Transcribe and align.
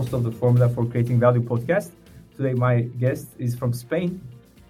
Host 0.00 0.14
of 0.14 0.24
the 0.24 0.32
Formula 0.32 0.66
for 0.66 0.86
Creating 0.86 1.20
Value 1.20 1.42
podcast. 1.42 1.90
Today, 2.34 2.54
my 2.54 2.80
guest 3.04 3.26
is 3.38 3.54
from 3.54 3.74
Spain 3.74 4.18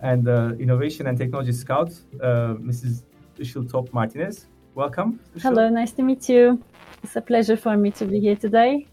and 0.01 0.27
uh, 0.27 0.55
Innovation 0.59 1.07
and 1.07 1.17
Technology 1.17 1.53
Scout, 1.53 1.93
uh, 2.21 2.55
Mrs. 2.69 3.05
Ishil 3.39 3.71
Top 3.71 3.93
Martinez. 3.93 4.47
Welcome. 4.75 5.21
Ishil. 5.37 5.43
Hello, 5.43 5.69
nice 5.69 5.93
to 5.93 6.03
meet 6.03 6.29
you. 6.29 6.61
It's 7.05 7.15
a 7.15 7.21
pleasure 7.21 7.57
for 7.57 7.77
me 7.77 7.93
to 7.93 8.07
be 8.07 8.19
here 8.19 8.35
today. 8.35 8.89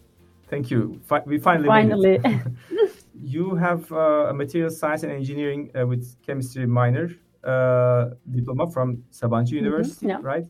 Thank 0.48 0.70
you. 0.70 1.02
Fi- 1.10 1.24
we 1.26 1.40
finally 1.40 1.70
finally. 1.70 2.20
you 3.36 3.56
have 3.56 3.92
uh, 3.92 4.32
a 4.32 4.34
material 4.34 4.70
science 4.70 5.02
and 5.02 5.12
engineering 5.12 5.72
uh, 5.74 5.88
with 5.88 6.04
chemistry 6.22 6.68
minor 6.68 7.10
uh, 7.44 8.12
diploma 8.30 8.70
from 8.70 9.04
Sabancı 9.10 9.48
mm-hmm. 9.48 9.66
University, 9.66 10.06
mm-hmm, 10.06 10.24
yeah. 10.24 10.34
right? 10.34 10.46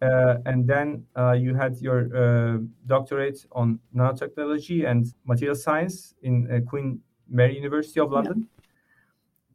Uh, 0.00 0.36
and 0.46 0.66
then 0.66 1.04
uh, 1.16 1.32
you 1.32 1.54
had 1.54 1.76
your 1.78 2.08
uh, 2.16 2.58
doctorate 2.86 3.44
on 3.52 3.80
nanotechnology 3.94 4.88
and 4.88 5.12
material 5.24 5.56
science 5.56 6.14
in 6.22 6.64
Queen 6.68 7.00
Mary 7.28 7.56
University 7.56 8.00
of 8.00 8.12
London. 8.12 8.48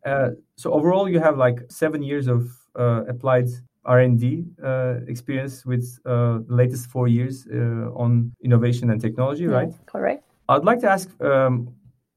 Yeah. 0.06 0.32
so 0.56 0.74
overall, 0.74 1.08
you 1.08 1.20
have 1.20 1.38
like 1.38 1.60
seven 1.70 2.04
years 2.04 2.28
of 2.28 2.50
applied 2.76 3.48
R&D 3.86 4.46
uh, 4.64 4.96
experience 5.08 5.66
with 5.66 6.00
uh, 6.06 6.40
the 6.48 6.56
latest 6.56 6.90
four 6.90 7.08
years 7.08 7.48
uh, 7.52 7.92
on 7.96 8.34
innovation 8.42 8.90
and 8.90 9.02
technology, 9.02 9.46
right? 9.48 9.74
correct. 9.86 10.24
I'd 10.50 10.64
like 10.64 10.80
to 10.82 10.90
ask, 10.90 11.10
um, 11.22 11.74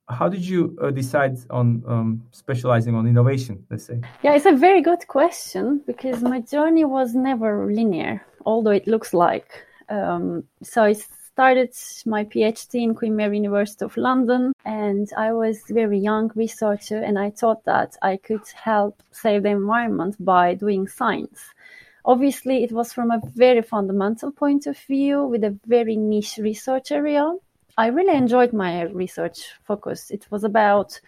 how 0.08 0.28
did 0.28 0.46
you 0.46 0.76
uh, 0.80 0.90
decide 0.90 1.36
on 1.50 1.82
um, 1.86 2.22
specializing 2.30 2.94
on 2.94 3.06
innovation, 3.06 3.64
let's 3.70 3.84
say? 3.84 4.00
Yeah, 4.22 4.34
it's 4.34 4.46
a 4.46 4.52
very 4.52 4.80
good 4.80 5.06
question 5.08 5.82
because 5.86 6.22
my 6.22 6.40
journey 6.40 6.84
was 6.84 7.14
never 7.14 7.66
linear, 7.72 8.24
although 8.44 8.70
it 8.70 8.86
looks 8.86 9.12
like. 9.12 9.64
Um, 9.88 10.44
so 10.62 10.84
I 10.84 10.92
started 10.92 11.74
my 12.06 12.24
PhD 12.24 12.82
in 12.82 12.94
Queen 12.94 13.16
Mary 13.16 13.36
University 13.36 13.84
of 13.84 13.96
London, 13.96 14.52
and 14.64 15.08
I 15.16 15.32
was 15.32 15.60
very 15.68 15.98
young 15.98 16.30
researcher, 16.34 16.98
and 16.98 17.18
I 17.18 17.30
thought 17.30 17.64
that 17.64 17.96
I 18.00 18.16
could 18.16 18.46
help 18.54 19.02
save 19.10 19.42
the 19.42 19.50
environment 19.50 20.16
by 20.18 20.54
doing 20.54 20.86
science. 20.88 21.40
Obviously, 22.04 22.62
it 22.62 22.70
was 22.70 22.92
from 22.92 23.10
a 23.10 23.20
very 23.34 23.62
fundamental 23.62 24.30
point 24.30 24.68
of 24.68 24.78
view 24.78 25.24
with 25.24 25.42
a 25.42 25.58
very 25.66 25.96
niche 25.96 26.38
research 26.38 26.92
area. 26.92 27.34
I 27.76 27.88
really 27.88 28.16
enjoyed 28.16 28.52
my 28.52 28.82
research 28.82 29.52
focus. 29.64 30.10
It 30.10 30.26
was 30.30 30.44
about 30.44 30.98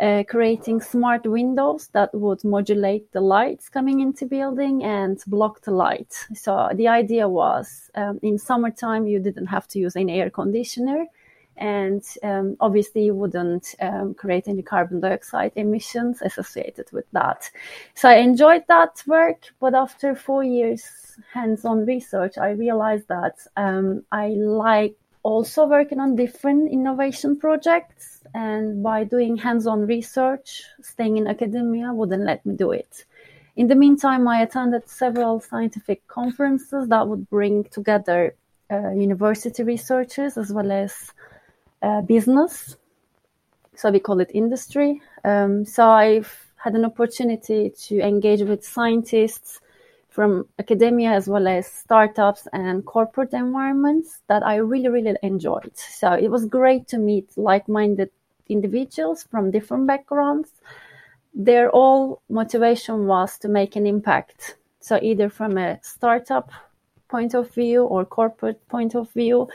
uh, 0.00 0.22
creating 0.28 0.80
smart 0.80 1.26
windows 1.26 1.88
that 1.88 2.14
would 2.14 2.42
modulate 2.44 3.10
the 3.12 3.20
lights 3.20 3.68
coming 3.68 4.00
into 4.00 4.26
building 4.26 4.84
and 4.84 5.22
block 5.26 5.60
the 5.62 5.72
light. 5.72 6.14
So 6.34 6.70
the 6.74 6.88
idea 6.88 7.28
was 7.28 7.90
um, 7.94 8.20
in 8.22 8.38
summertime 8.38 9.06
you 9.06 9.18
didn't 9.18 9.46
have 9.46 9.66
to 9.68 9.78
use 9.78 9.96
any 9.96 10.20
air 10.20 10.30
conditioner 10.30 11.06
and 11.56 12.04
um, 12.22 12.56
obviously 12.60 13.04
you 13.04 13.14
wouldn't 13.14 13.74
um, 13.80 14.14
create 14.14 14.46
any 14.46 14.62
carbon 14.62 15.00
dioxide 15.00 15.52
emissions 15.56 16.22
associated 16.22 16.86
with 16.92 17.10
that. 17.12 17.50
So 17.94 18.08
I 18.08 18.18
enjoyed 18.18 18.64
that 18.68 19.02
work, 19.06 19.42
but 19.58 19.74
after 19.74 20.14
four 20.14 20.44
years 20.44 20.84
hands-on 21.32 21.84
research, 21.84 22.38
I 22.38 22.50
realized 22.50 23.08
that 23.08 23.38
um, 23.56 24.04
I 24.12 24.28
like 24.28 24.96
also 25.22 25.66
working 25.66 26.00
on 26.00 26.16
different 26.16 26.70
innovation 26.70 27.36
projects, 27.38 28.22
and 28.34 28.82
by 28.82 29.04
doing 29.04 29.36
hands-on 29.36 29.86
research, 29.86 30.62
staying 30.82 31.16
in 31.16 31.26
academia 31.26 31.92
wouldn't 31.92 32.24
let 32.24 32.44
me 32.44 32.54
do 32.56 32.72
it. 32.72 33.04
In 33.56 33.66
the 33.66 33.74
meantime, 33.74 34.28
I 34.28 34.42
attended 34.42 34.88
several 34.88 35.40
scientific 35.40 36.06
conferences 36.06 36.88
that 36.88 37.08
would 37.08 37.28
bring 37.28 37.64
together 37.64 38.34
uh, 38.70 38.90
university 38.90 39.62
researchers 39.62 40.38
as 40.38 40.52
well 40.52 40.70
as 40.70 41.12
uh, 41.82 42.02
business. 42.02 42.76
So 43.74 43.90
we 43.90 43.98
call 43.98 44.20
it 44.20 44.30
industry. 44.34 45.00
Um, 45.24 45.64
so 45.64 45.88
I've 45.88 46.32
had 46.56 46.74
an 46.74 46.84
opportunity 46.84 47.70
to 47.70 48.00
engage 48.00 48.42
with 48.42 48.64
scientists 48.64 49.60
from 50.18 50.48
academia 50.58 51.12
as 51.12 51.28
well 51.28 51.46
as 51.46 51.64
startups 51.64 52.48
and 52.52 52.84
corporate 52.84 53.32
environments 53.32 54.18
that 54.26 54.44
I 54.44 54.56
really, 54.56 54.88
really 54.88 55.14
enjoyed. 55.22 55.70
So 55.76 56.10
it 56.10 56.28
was 56.28 56.44
great 56.44 56.88
to 56.88 56.98
meet 56.98 57.28
like-minded 57.36 58.10
individuals 58.48 59.22
from 59.30 59.52
different 59.52 59.86
backgrounds. 59.86 60.50
Their 61.34 61.70
all 61.70 62.20
motivation 62.28 63.06
was 63.06 63.38
to 63.38 63.48
make 63.48 63.76
an 63.76 63.86
impact. 63.86 64.56
So 64.80 64.98
either 65.00 65.28
from 65.28 65.56
a 65.56 65.78
startup 65.82 66.50
point 67.08 67.34
of 67.34 67.54
view 67.54 67.84
or 67.84 68.04
corporate 68.04 68.66
point 68.66 68.96
of 68.96 69.08
view. 69.12 69.48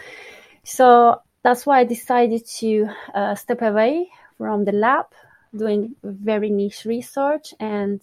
So 0.63 1.22
that's 1.41 1.66
why 1.66 1.80
I 1.80 1.84
decided 1.84 2.47
to 2.59 2.88
uh, 3.13 3.35
step 3.35 3.62
away 3.62 4.07
from 4.38 4.63
the 4.63 4.72
lab, 4.72 5.07
doing 5.53 5.97
very 6.03 6.50
niche 6.50 6.85
research 6.85 7.53
and 7.59 8.00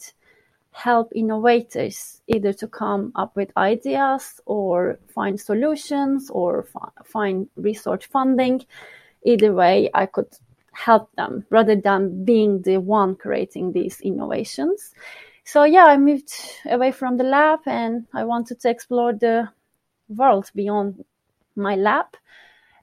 help 0.72 1.12
innovators 1.14 2.22
either 2.26 2.52
to 2.52 2.66
come 2.66 3.12
up 3.14 3.34
with 3.36 3.50
ideas 3.56 4.40
or 4.46 4.98
find 5.14 5.40
solutions 5.40 6.30
or 6.30 6.66
find 7.04 7.48
research 7.56 8.06
funding. 8.06 8.64
Either 9.24 9.52
way, 9.52 9.90
I 9.92 10.06
could 10.06 10.28
help 10.72 11.14
them 11.16 11.44
rather 11.50 11.76
than 11.76 12.24
being 12.24 12.62
the 12.62 12.78
one 12.78 13.16
creating 13.16 13.72
these 13.72 14.00
innovations. 14.00 14.94
So 15.44 15.64
yeah, 15.64 15.86
I 15.86 15.96
moved 15.96 16.32
away 16.66 16.92
from 16.92 17.16
the 17.16 17.24
lab 17.24 17.60
and 17.66 18.06
I 18.14 18.24
wanted 18.24 18.60
to 18.60 18.70
explore 18.70 19.12
the 19.12 19.48
world 20.08 20.50
beyond 20.54 21.04
my 21.56 21.74
lab 21.74 22.06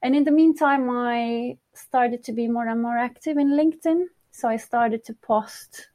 and 0.02 0.16
in 0.16 0.24
the 0.24 0.32
meantime, 0.32 0.90
I 0.90 1.58
started 1.74 2.24
to 2.26 2.32
be 2.34 2.48
more 2.48 2.68
and 2.68 2.82
more 2.82 2.98
active 2.98 3.38
in 3.38 3.50
LinkedIn. 3.52 4.06
So 4.32 4.48
I 4.48 4.58
started 4.58 5.04
to 5.06 5.14
post 5.14 5.90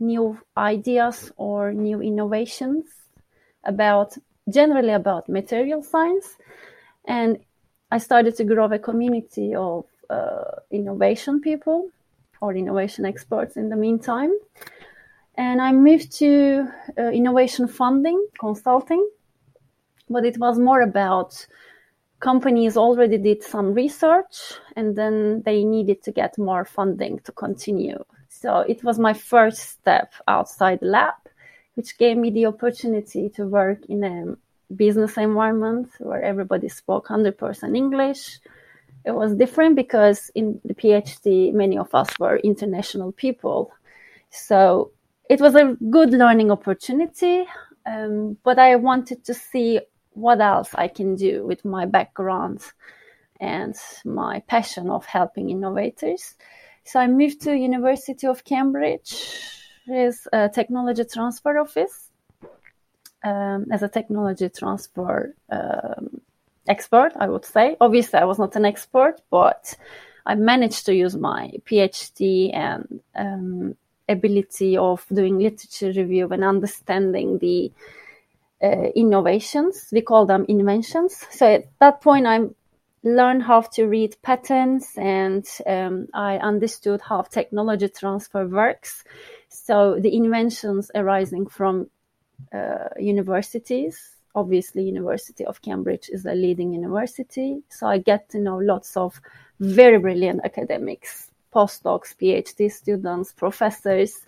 new 0.00 0.38
ideas 0.56 1.32
or 1.36 1.72
new 1.72 2.00
innovations 2.00 2.86
about 3.64 4.16
generally 4.48 4.92
about 4.92 5.28
material 5.28 5.82
science. 5.82 6.36
And 7.06 7.38
I 7.90 7.98
started 7.98 8.36
to 8.36 8.44
grow 8.44 8.66
a 8.66 8.78
community 8.78 9.54
of 9.54 9.84
uh, 10.10 10.60
innovation 10.70 11.40
people 11.40 11.90
or 12.40 12.54
innovation 12.54 13.04
experts 13.04 13.56
in 13.56 13.68
the 13.68 13.76
meantime. 13.76 14.32
And 15.36 15.60
I 15.60 15.72
moved 15.72 16.12
to 16.18 16.68
uh, 16.98 17.02
innovation 17.10 17.68
funding 17.68 18.26
consulting, 18.38 19.08
but 20.08 20.24
it 20.24 20.38
was 20.38 20.58
more 20.58 20.80
about 20.80 21.46
companies 22.20 22.76
already 22.76 23.18
did 23.18 23.42
some 23.42 23.72
research 23.72 24.54
and 24.74 24.96
then 24.96 25.42
they 25.44 25.64
needed 25.64 26.02
to 26.02 26.12
get 26.12 26.36
more 26.36 26.64
funding 26.64 27.20
to 27.20 27.32
continue. 27.32 28.04
So 28.40 28.60
it 28.60 28.84
was 28.84 28.98
my 28.98 29.14
first 29.14 29.58
step 29.58 30.12
outside 30.28 30.80
the 30.80 30.86
lab, 30.86 31.14
which 31.74 31.98
gave 31.98 32.16
me 32.16 32.30
the 32.30 32.46
opportunity 32.46 33.28
to 33.30 33.46
work 33.46 33.84
in 33.86 34.04
a 34.04 34.36
business 34.72 35.16
environment 35.16 35.90
where 35.98 36.22
everybody 36.22 36.68
spoke 36.68 37.08
100% 37.08 37.76
English. 37.76 38.38
It 39.04 39.12
was 39.12 39.34
different 39.34 39.74
because 39.74 40.30
in 40.36 40.60
the 40.64 40.74
PhD, 40.74 41.52
many 41.52 41.78
of 41.78 41.92
us 41.94 42.10
were 42.20 42.36
international 42.36 43.10
people. 43.12 43.72
So 44.30 44.92
it 45.28 45.40
was 45.40 45.54
a 45.56 45.76
good 45.90 46.10
learning 46.10 46.50
opportunity. 46.52 47.44
Um, 47.86 48.36
but 48.44 48.58
I 48.58 48.76
wanted 48.76 49.24
to 49.24 49.34
see 49.34 49.80
what 50.10 50.40
else 50.40 50.70
I 50.74 50.88
can 50.88 51.16
do 51.16 51.44
with 51.46 51.64
my 51.64 51.86
background 51.86 52.60
and 53.40 53.74
my 54.04 54.40
passion 54.46 54.90
of 54.90 55.06
helping 55.06 55.50
innovators. 55.50 56.34
So 56.88 56.98
I 57.00 57.06
moved 57.06 57.42
to 57.42 57.54
University 57.54 58.26
of 58.26 58.44
Cambridge 58.44 59.12
as 59.92 60.26
a 60.32 60.48
technology 60.48 61.04
transfer 61.04 61.58
office 61.58 62.08
um, 63.22 63.66
as 63.70 63.82
a 63.82 63.88
technology 63.88 64.48
transfer 64.48 65.34
um, 65.50 66.22
expert, 66.66 67.12
I 67.16 67.28
would 67.28 67.44
say. 67.44 67.76
Obviously, 67.78 68.18
I 68.18 68.24
was 68.24 68.38
not 68.38 68.56
an 68.56 68.64
expert, 68.64 69.20
but 69.30 69.76
I 70.24 70.34
managed 70.34 70.86
to 70.86 70.94
use 70.94 71.14
my 71.14 71.52
PhD 71.66 72.54
and 72.54 73.00
um, 73.14 73.76
ability 74.08 74.78
of 74.78 75.04
doing 75.12 75.38
literature 75.38 75.92
review 75.92 76.28
and 76.28 76.42
understanding 76.42 77.36
the 77.36 77.70
uh, 78.62 78.88
innovations. 78.96 79.90
We 79.92 80.00
call 80.00 80.24
them 80.24 80.46
inventions. 80.48 81.22
So 81.30 81.46
at 81.46 81.66
that 81.80 82.00
point, 82.00 82.26
I 82.26 82.40
learned 83.02 83.42
how 83.42 83.60
to 83.60 83.86
read 83.86 84.16
patents 84.22 84.96
and 84.98 85.46
um, 85.66 86.08
I 86.14 86.36
understood 86.38 87.00
how 87.00 87.22
technology 87.22 87.88
transfer 87.88 88.46
works. 88.46 89.04
So 89.48 89.98
the 90.00 90.14
inventions 90.14 90.90
arising 90.94 91.46
from 91.46 91.88
uh, 92.52 92.88
universities, 92.98 94.16
obviously 94.34 94.82
University 94.82 95.44
of 95.44 95.62
Cambridge 95.62 96.08
is 96.10 96.26
a 96.26 96.34
leading 96.34 96.72
university. 96.72 97.62
So 97.68 97.86
I 97.86 97.98
get 97.98 98.28
to 98.30 98.38
know 98.38 98.56
lots 98.56 98.96
of 98.96 99.20
very 99.60 99.98
brilliant 99.98 100.40
academics, 100.44 101.30
postdocs, 101.54 102.14
PhD 102.16 102.70
students, 102.70 103.32
professors, 103.32 104.20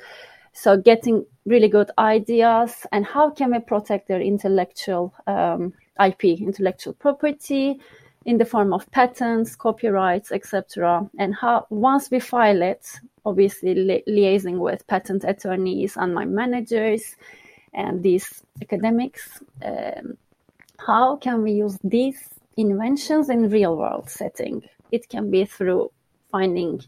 so 0.53 0.77
getting 0.77 1.27
really 1.47 1.69
good 1.69 1.91
ideas 1.99 2.87
and 2.93 3.05
how 3.05 3.31
can 3.31 3.53
we 3.53 3.61
protect 3.61 4.09
their 4.09 4.21
intellectual 4.21 5.15
um, 5.27 5.73
IP, 6.05 6.25
intellectual 6.25 6.93
property, 6.95 7.81
in 8.27 8.39
the 8.39 8.45
form 8.45 8.73
of 8.73 8.91
patents, 8.91 9.57
copyrights, 9.57 10.31
etc. 10.33 11.09
And 11.19 11.35
how 11.35 11.67
once 11.71 12.11
we 12.11 12.21
file 12.21 12.63
it, 12.63 12.87
obviously 13.25 13.75
li- 13.75 14.05
liaising 14.09 14.59
with 14.59 14.87
patent 14.87 15.25
attorneys 15.25 15.97
and 15.97 16.15
my 16.15 16.25
managers 16.25 17.17
and 17.73 18.03
these 18.03 18.43
academics, 18.61 19.41
um, 19.65 20.19
how 20.79 21.17
can 21.17 21.43
we 21.43 21.53
use 21.53 21.79
these 21.83 22.29
inventions 22.57 23.31
in 23.31 23.49
real 23.51 23.77
world 23.77 24.11
setting? 24.11 24.63
It 24.91 25.09
can 25.09 25.31
be 25.31 25.45
through 25.45 25.91
finding 26.31 26.81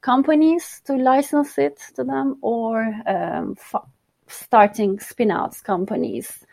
companies 0.00 0.80
to 0.86 0.94
license 0.94 1.58
it 1.58 1.78
to 1.96 2.04
them 2.04 2.38
or 2.40 2.82
um, 3.06 3.56
f- 3.58 3.88
starting 4.28 4.98
spin-outs 5.00 5.60
companies 5.60 6.46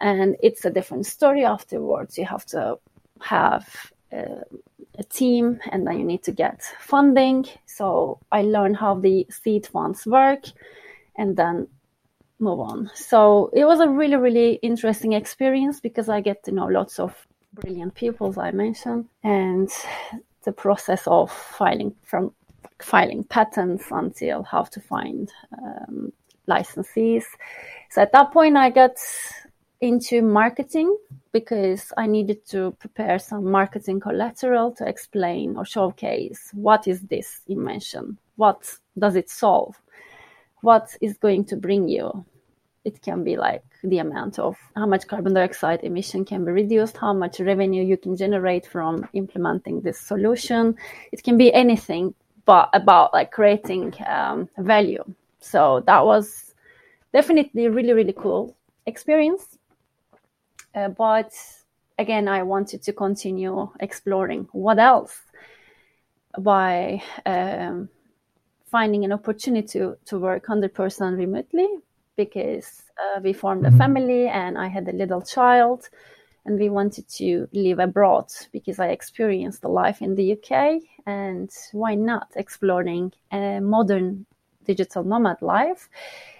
and 0.00 0.36
it's 0.42 0.64
a 0.64 0.70
different 0.70 1.06
story 1.06 1.44
afterwards 1.44 2.16
you 2.16 2.24
have 2.24 2.44
to 2.46 2.78
have 3.24 3.66
uh, 4.12 4.42
a 4.98 5.04
team 5.04 5.58
and 5.72 5.86
then 5.86 5.98
you 5.98 6.04
need 6.04 6.22
to 6.22 6.32
get 6.32 6.62
funding 6.78 7.44
so 7.66 8.18
i 8.30 8.42
learned 8.42 8.76
how 8.76 8.94
the 8.94 9.26
seed 9.30 9.66
funds 9.66 10.06
work 10.06 10.44
and 11.16 11.36
then 11.36 11.66
move 12.38 12.60
on 12.60 12.90
so 12.94 13.50
it 13.52 13.64
was 13.64 13.80
a 13.80 13.88
really 13.88 14.16
really 14.16 14.54
interesting 14.62 15.12
experience 15.12 15.80
because 15.80 16.08
i 16.08 16.20
get 16.20 16.44
to 16.44 16.52
know 16.52 16.66
lots 16.66 16.98
of 16.98 17.26
brilliant 17.54 17.94
people 17.94 18.28
as 18.28 18.38
i 18.38 18.50
mentioned 18.50 19.08
and 19.22 19.70
the 20.44 20.52
process 20.52 21.06
of 21.06 21.30
filing 21.32 21.94
from 22.02 22.32
filing 22.80 23.24
patents 23.24 23.86
until 23.90 24.42
how 24.42 24.62
to 24.62 24.80
find 24.80 25.32
um, 25.62 26.12
licensees. 26.48 27.24
So 27.90 28.02
at 28.02 28.12
that 28.12 28.32
point, 28.32 28.56
I 28.56 28.70
got 28.70 28.92
into 29.80 30.22
marketing 30.22 30.96
because 31.32 31.92
I 31.96 32.06
needed 32.06 32.46
to 32.46 32.70
prepare 32.78 33.18
some 33.18 33.50
marketing 33.50 34.00
collateral 34.00 34.72
to 34.72 34.88
explain 34.88 35.56
or 35.56 35.64
showcase 35.64 36.50
what 36.52 36.86
is 36.86 37.00
this 37.02 37.40
invention, 37.48 38.18
what 38.36 38.78
does 38.98 39.16
it 39.16 39.28
solve, 39.28 39.76
what 40.62 40.96
is 41.00 41.18
going 41.18 41.44
to 41.46 41.56
bring 41.56 41.88
you. 41.88 42.24
It 42.84 43.02
can 43.02 43.24
be 43.24 43.36
like 43.36 43.64
the 43.82 43.98
amount 43.98 44.38
of 44.38 44.56
how 44.76 44.86
much 44.86 45.06
carbon 45.06 45.34
dioxide 45.34 45.80
emission 45.82 46.24
can 46.24 46.44
be 46.44 46.52
reduced, 46.52 46.96
how 46.96 47.12
much 47.12 47.40
revenue 47.40 47.82
you 47.82 47.96
can 47.96 48.16
generate 48.16 48.66
from 48.66 49.08
implementing 49.14 49.80
this 49.80 49.98
solution. 49.98 50.76
It 51.10 51.22
can 51.22 51.36
be 51.36 51.52
anything 51.52 52.14
but 52.44 52.68
about 52.74 53.12
like 53.12 53.30
creating 53.30 53.94
um, 54.06 54.48
value. 54.58 55.02
So 55.40 55.82
that 55.86 56.04
was 56.04 56.54
definitely 57.12 57.68
really 57.68 57.92
really 57.92 58.12
cool 58.12 58.54
experience. 58.86 59.58
Uh, 60.74 60.88
but 60.88 61.32
again, 61.98 62.28
I 62.28 62.42
wanted 62.42 62.82
to 62.82 62.92
continue 62.92 63.70
exploring 63.80 64.48
what 64.52 64.78
else 64.78 65.20
by 66.38 67.02
um, 67.26 67.88
finding 68.66 69.04
an 69.04 69.12
opportunity 69.12 69.66
to, 69.68 69.96
to 70.06 70.18
work 70.18 70.46
100% 70.46 71.16
remotely 71.16 71.68
because 72.16 72.82
uh, 72.98 73.20
we 73.20 73.32
formed 73.32 73.64
a 73.64 73.68
mm-hmm. 73.68 73.78
family 73.78 74.28
and 74.28 74.58
I 74.58 74.68
had 74.68 74.88
a 74.88 74.92
little 74.92 75.22
child 75.22 75.88
and 76.44 76.58
we 76.58 76.68
wanted 76.68 77.08
to 77.08 77.48
live 77.52 77.78
abroad 77.78 78.26
because 78.52 78.78
I 78.78 78.88
experienced 78.88 79.62
the 79.62 79.68
life 79.68 80.02
in 80.02 80.14
the 80.14 80.32
UK 80.32 80.82
and 81.06 81.50
why 81.72 81.94
not 81.94 82.28
exploring 82.36 83.12
a 83.32 83.60
modern 83.60 84.26
digital 84.64 85.04
nomad 85.04 85.40
life. 85.40 85.88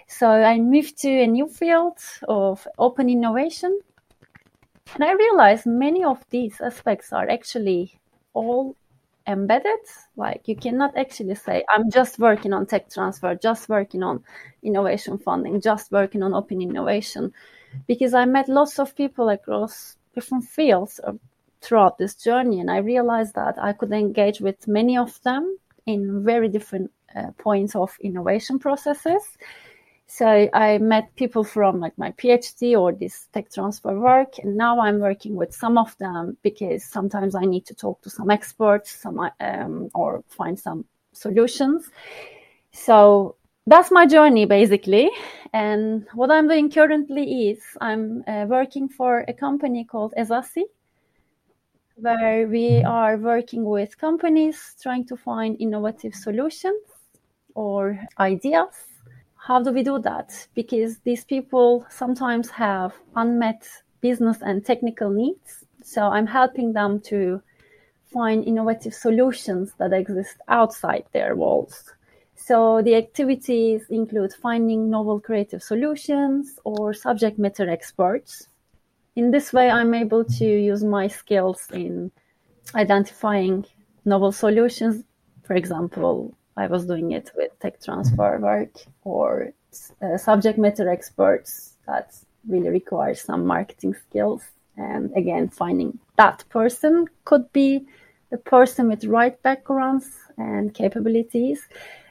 So 0.07 0.29
I 0.29 0.59
moved 0.59 0.97
to 0.99 1.09
a 1.09 1.27
new 1.27 1.47
field 1.47 1.97
of 2.27 2.67
open 2.77 3.09
innovation. 3.09 3.79
And 4.93 5.03
I 5.03 5.13
realized 5.13 5.65
many 5.65 6.03
of 6.03 6.23
these 6.29 6.61
aspects 6.61 7.11
are 7.11 7.27
actually 7.29 7.99
all 8.33 8.75
embedded. 9.27 9.79
Like 10.15 10.47
you 10.47 10.55
cannot 10.55 10.97
actually 10.97 11.35
say, 11.35 11.63
I'm 11.69 11.89
just 11.91 12.19
working 12.19 12.53
on 12.53 12.65
tech 12.65 12.89
transfer, 12.89 13.35
just 13.35 13.67
working 13.67 14.03
on 14.03 14.23
innovation 14.63 15.17
funding, 15.17 15.59
just 15.61 15.91
working 15.91 16.23
on 16.23 16.33
open 16.33 16.61
innovation. 16.61 17.33
Because 17.87 18.13
I 18.13 18.25
met 18.25 18.47
lots 18.47 18.79
of 18.79 18.95
people 18.95 19.29
across 19.29 19.97
different 20.13 20.45
fields 20.45 21.01
throughout 21.61 21.97
this 21.97 22.15
journey. 22.15 22.59
And 22.59 22.71
I 22.71 22.77
realized 22.77 23.35
that 23.35 23.61
I 23.61 23.73
could 23.73 23.91
engage 23.91 24.39
with 24.39 24.67
many 24.67 24.97
of 24.97 25.21
them 25.23 25.57
in 25.85 26.23
very 26.23 26.47
different 26.47 26.91
uh, 27.15 27.31
points 27.37 27.75
of 27.75 27.97
innovation 28.01 28.59
processes. 28.59 29.23
So 30.07 30.49
I 30.53 30.77
met 30.77 31.15
people 31.15 31.43
from 31.43 31.79
like 31.79 31.97
my 31.97 32.11
PhD 32.11 32.79
or 32.79 32.93
this 32.93 33.27
tech 33.33 33.51
transfer 33.51 33.99
work, 33.99 34.37
and 34.39 34.55
now 34.55 34.79
I'm 34.79 34.99
working 34.99 35.35
with 35.35 35.53
some 35.53 35.77
of 35.77 35.97
them 35.97 36.37
because 36.43 36.83
sometimes 36.83 37.35
I 37.35 37.41
need 37.41 37.65
to 37.65 37.73
talk 37.73 38.01
to 38.01 38.09
some 38.09 38.29
experts, 38.29 38.91
some 38.91 39.19
um, 39.39 39.89
or 39.93 40.23
find 40.29 40.59
some 40.59 40.85
solutions. 41.11 41.89
So 42.71 43.35
that's 43.65 43.91
my 43.91 44.05
journey 44.05 44.45
basically. 44.45 45.09
And 45.53 46.05
what 46.13 46.29
I'm 46.29 46.47
doing 46.47 46.69
currently 46.69 47.49
is 47.49 47.59
I'm 47.81 48.23
uh, 48.27 48.45
working 48.47 48.87
for 48.89 49.25
a 49.27 49.33
company 49.33 49.85
called 49.85 50.13
Ezassi, 50.17 50.63
where 51.95 52.47
we 52.47 52.83
are 52.83 53.17
working 53.17 53.63
with 53.65 53.97
companies 53.97 54.75
trying 54.81 55.05
to 55.07 55.17
find 55.17 55.59
innovative 55.59 56.13
solutions 56.13 56.83
or 57.55 57.99
ideas. 58.19 58.94
How 59.45 59.61
do 59.61 59.71
we 59.71 59.83
do 59.83 59.99
that? 59.99 60.47
Because 60.55 60.97
these 61.03 61.23
people 61.23 61.85
sometimes 61.87 62.49
have 62.49 62.95
unmet 63.15 63.61
business 64.01 64.37
and 64.41 64.65
technical 64.65 65.11
needs. 65.11 65.63
So 65.83 66.01
I'm 66.01 66.25
helping 66.25 66.73
them 66.73 66.99
to 67.01 67.43
find 68.11 68.43
innovative 68.43 68.95
solutions 68.95 69.73
that 69.77 69.93
exist 69.93 70.37
outside 70.47 71.03
their 71.13 71.35
walls. 71.35 71.93
So 72.33 72.81
the 72.81 72.95
activities 72.95 73.83
include 73.91 74.33
finding 74.33 74.89
novel 74.89 75.19
creative 75.19 75.61
solutions 75.61 76.57
or 76.63 76.95
subject 76.95 77.37
matter 77.37 77.69
experts. 77.69 78.47
In 79.15 79.29
this 79.29 79.53
way, 79.53 79.69
I'm 79.69 79.93
able 79.93 80.25
to 80.25 80.45
use 80.45 80.83
my 80.83 81.07
skills 81.07 81.67
in 81.71 82.11
identifying 82.73 83.67
novel 84.05 84.31
solutions. 84.31 85.03
For 85.43 85.53
example, 85.53 86.33
I 86.57 86.67
was 86.67 86.85
doing 86.85 87.11
it 87.11 87.31
with 87.35 87.57
tech 87.59 87.81
transfer 87.81 88.39
work 88.39 88.73
or 89.03 89.51
uh, 90.01 90.17
subject 90.17 90.57
matter 90.57 90.89
experts 90.89 91.75
that 91.85 92.15
really 92.47 92.69
requires 92.69 93.21
some 93.21 93.45
marketing 93.45 93.93
skills. 93.93 94.43
And 94.77 95.11
again, 95.15 95.49
finding 95.49 95.99
that 96.17 96.43
person 96.49 97.07
could 97.25 97.51
be 97.53 97.85
the 98.29 98.37
person 98.37 98.87
with 98.89 99.05
right 99.05 99.41
backgrounds 99.43 100.07
and 100.37 100.73
capabilities. 100.73 101.61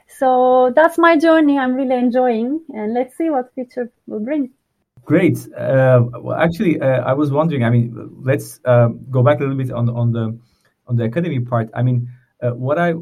So 0.08 0.72
that's 0.74 0.98
my 0.98 1.16
journey. 1.16 1.58
I'm 1.58 1.74
really 1.74 1.96
enjoying, 1.96 2.60
and 2.74 2.94
let's 2.94 3.16
see 3.16 3.30
what 3.30 3.52
future 3.54 3.90
will 4.06 4.20
bring. 4.20 4.50
Great. 5.04 5.38
Uh, 5.54 6.04
well, 6.20 6.36
actually, 6.36 6.80
uh, 6.80 7.02
I 7.02 7.12
was 7.12 7.30
wondering. 7.30 7.64
I 7.64 7.70
mean, 7.70 8.10
let's 8.22 8.60
uh, 8.64 8.88
go 9.10 9.22
back 9.22 9.40
a 9.40 9.42
little 9.42 9.56
bit 9.56 9.70
on 9.70 9.88
on 9.90 10.12
the 10.12 10.38
on 10.86 10.96
the 10.96 11.04
academy 11.04 11.40
part. 11.40 11.68
I 11.74 11.82
mean, 11.82 12.08
uh, 12.42 12.50
what 12.50 12.78
I 12.78 12.94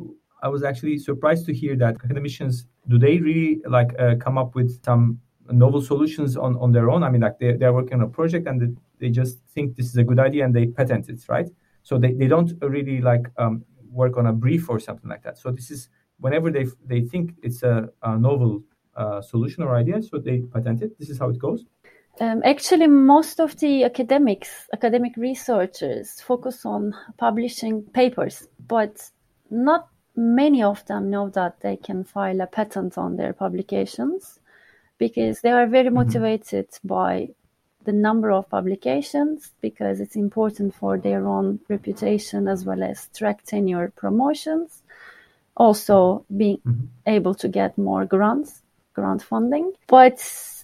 I 0.43 0.49
was 0.49 0.63
actually 0.65 0.99
surprised 0.99 1.47
to 1.47 1.55
hear 1.55 1.77
that 1.77 1.95
academicians 2.05 2.67
do 2.89 2.99
they 2.99 3.19
really 3.19 3.61
like 3.69 3.95
uh, 3.99 4.17
come 4.17 4.37
up 4.37 4.55
with 4.55 4.83
some 4.85 5.21
novel 5.51 5.81
solutions 5.81 6.37
on, 6.37 6.57
on 6.57 6.73
their 6.73 6.91
own? 6.91 7.03
I 7.03 7.11
mean, 7.11 7.21
like 7.21 7.39
they, 7.39 7.53
they're 7.53 7.73
working 7.73 7.95
on 7.95 8.03
a 8.03 8.09
project 8.09 8.47
and 8.47 8.77
they, 8.99 9.11
just 9.11 9.41
think 9.49 9.75
this 9.77 9.87
is 9.87 9.97
a 9.97 10.05
good 10.05 10.21
idea 10.21 10.45
and 10.45 10.55
they 10.55 10.67
patent 10.67 11.09
it, 11.09 11.21
right? 11.29 11.49
So 11.83 11.99
they, 11.99 12.13
they 12.13 12.29
don't 12.29 12.53
really 12.61 13.01
like 13.01 13.27
um, 13.37 13.65
work 13.91 14.17
on 14.17 14.27
a 14.27 14.33
brief 14.33 14.69
or 14.71 14.79
something 14.79 15.11
like 15.11 15.23
that. 15.25 15.39
So 15.39 15.51
this 15.51 15.71
is 15.71 15.89
whenever 16.19 16.51
they 16.51 16.67
they 16.87 17.01
think 17.01 17.35
it's 17.43 17.63
a, 17.63 17.89
a 18.03 18.17
novel 18.17 18.63
uh, 18.97 19.21
solution 19.21 19.63
or 19.63 19.77
idea, 19.77 20.03
so 20.03 20.19
they 20.19 20.41
patent 20.55 20.83
it. 20.83 20.99
This 20.99 21.11
is 21.11 21.19
how 21.19 21.29
it 21.31 21.39
goes. 21.39 21.65
Um, 22.21 22.43
actually, 22.45 22.87
most 22.87 23.41
of 23.41 23.57
the 23.57 23.85
academics, 23.85 24.69
academic 24.73 25.17
researchers, 25.17 26.21
focus 26.21 26.65
on 26.65 26.95
publishing 27.17 27.83
papers, 27.95 28.47
but 28.69 29.11
not 29.51 29.89
many 30.17 30.63
of 30.63 30.85
them 30.87 31.11
know 31.11 31.29
that 31.31 31.61
they 31.61 31.77
can 31.77 32.05
file 32.05 32.41
a 32.41 32.47
patent 32.47 32.99
on 32.99 33.17
their 33.17 33.33
publications 33.33 34.39
because 34.99 35.41
they 35.41 35.51
are 35.51 35.67
very 35.67 35.87
mm-hmm. 35.87 35.97
motivated 35.97 36.71
mm-hmm. 36.71 36.89
by 36.89 37.29
the 37.85 37.93
number 37.93 38.31
of 38.31 38.49
publications 38.49 39.53
because 39.61 40.01
it's 40.01 40.17
important 40.17 40.75
for 40.75 40.99
their 40.99 41.27
own 41.27 41.59
reputation 41.69 42.47
as 42.47 42.65
well 42.65 42.83
as 42.83 43.09
track 43.17 43.43
tenure 43.45 43.93
promotions. 43.97 44.83
Also, 45.57 46.25
being 46.35 46.59
mm-hmm. 46.59 46.87
able 47.07 47.35
to 47.35 47.49
get 47.49 47.77
more 47.77 48.05
grants, 48.07 48.63
grant 48.95 49.23
funding. 49.23 49.73
But 49.87 50.17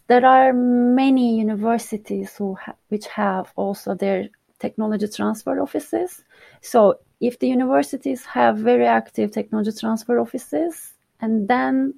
there 0.07 0.25
are 0.25 0.53
many 0.53 1.39
universities 1.39 2.35
who 2.37 2.55
ha- 2.55 2.75
which 2.89 3.07
have 3.09 3.53
also 3.57 3.95
their 3.95 4.29
technology 4.59 5.09
transfer 5.09 5.61
offices. 5.61 6.23
So 6.61 6.99
if 7.21 7.39
the 7.39 7.49
universities 7.49 8.25
have 8.25 8.59
very 8.59 8.87
active 8.87 9.33
technology 9.33 9.73
transfer 9.73 10.19
offices, 10.19 10.95
and 11.21 11.49
then 11.49 11.95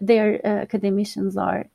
their 0.00 0.40
uh, 0.44 0.62
academicians 0.62 1.36
are 1.36 1.66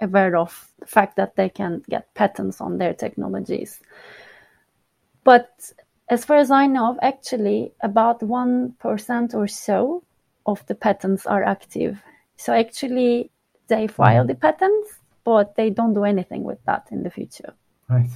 aware 0.00 0.36
of 0.36 0.70
the 0.78 0.86
fact 0.86 1.16
that 1.16 1.36
they 1.36 1.48
can 1.48 1.82
get 1.88 2.12
patents 2.14 2.60
on 2.60 2.78
their 2.78 2.94
technologies. 2.94 3.80
But 5.24 5.72
as 6.08 6.24
far 6.24 6.36
as 6.36 6.50
I 6.50 6.66
know, 6.66 6.98
actually 7.02 7.72
about 7.82 8.20
1% 8.20 9.34
or 9.34 9.48
so 9.48 10.02
of 10.46 10.64
the 10.66 10.74
patents 10.74 11.26
are 11.26 11.44
active. 11.44 12.02
So 12.36 12.52
actually, 12.52 13.30
they 13.66 13.86
file 13.86 14.26
the 14.26 14.34
patents, 14.34 15.00
but 15.24 15.54
they 15.56 15.70
don't 15.70 15.92
do 15.92 16.04
anything 16.04 16.44
with 16.44 16.64
that 16.64 16.88
in 16.90 17.02
the 17.02 17.10
future. 17.10 17.52
Right. 17.88 18.10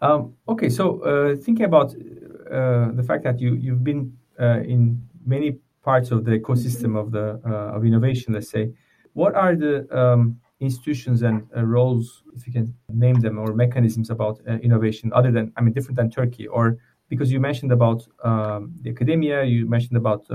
Um, 0.00 0.34
okay, 0.48 0.68
so 0.68 1.00
uh, 1.00 1.36
thinking 1.36 1.64
about 1.64 1.94
uh, 2.50 2.92
the 2.92 3.02
fact 3.02 3.24
that 3.24 3.40
you 3.40 3.54
you've 3.54 3.84
been 3.84 4.16
uh, 4.40 4.60
in 4.60 5.00
many 5.24 5.58
parts 5.82 6.10
of 6.10 6.24
the 6.24 6.38
ecosystem 6.38 6.96
of 6.96 7.12
the 7.12 7.40
uh, 7.44 7.76
of 7.76 7.84
innovation, 7.84 8.34
let's 8.34 8.50
say, 8.50 8.72
what 9.14 9.34
are 9.34 9.54
the 9.56 9.86
um, 9.96 10.38
institutions 10.60 11.22
and 11.22 11.46
uh, 11.56 11.64
roles, 11.64 12.22
if 12.36 12.46
you 12.46 12.52
can 12.52 12.74
name 12.88 13.20
them, 13.20 13.38
or 13.38 13.54
mechanisms 13.54 14.10
about 14.10 14.40
innovation, 14.62 15.12
other 15.14 15.30
than 15.30 15.52
I 15.56 15.60
mean, 15.62 15.72
different 15.72 15.96
than 15.96 16.10
Turkey, 16.10 16.46
or 16.46 16.78
because 17.08 17.32
you 17.32 17.40
mentioned 17.40 17.72
about 17.72 18.06
um, 18.24 18.74
the 18.82 18.90
academia, 18.90 19.44
you 19.44 19.68
mentioned 19.68 19.96
about 19.96 20.26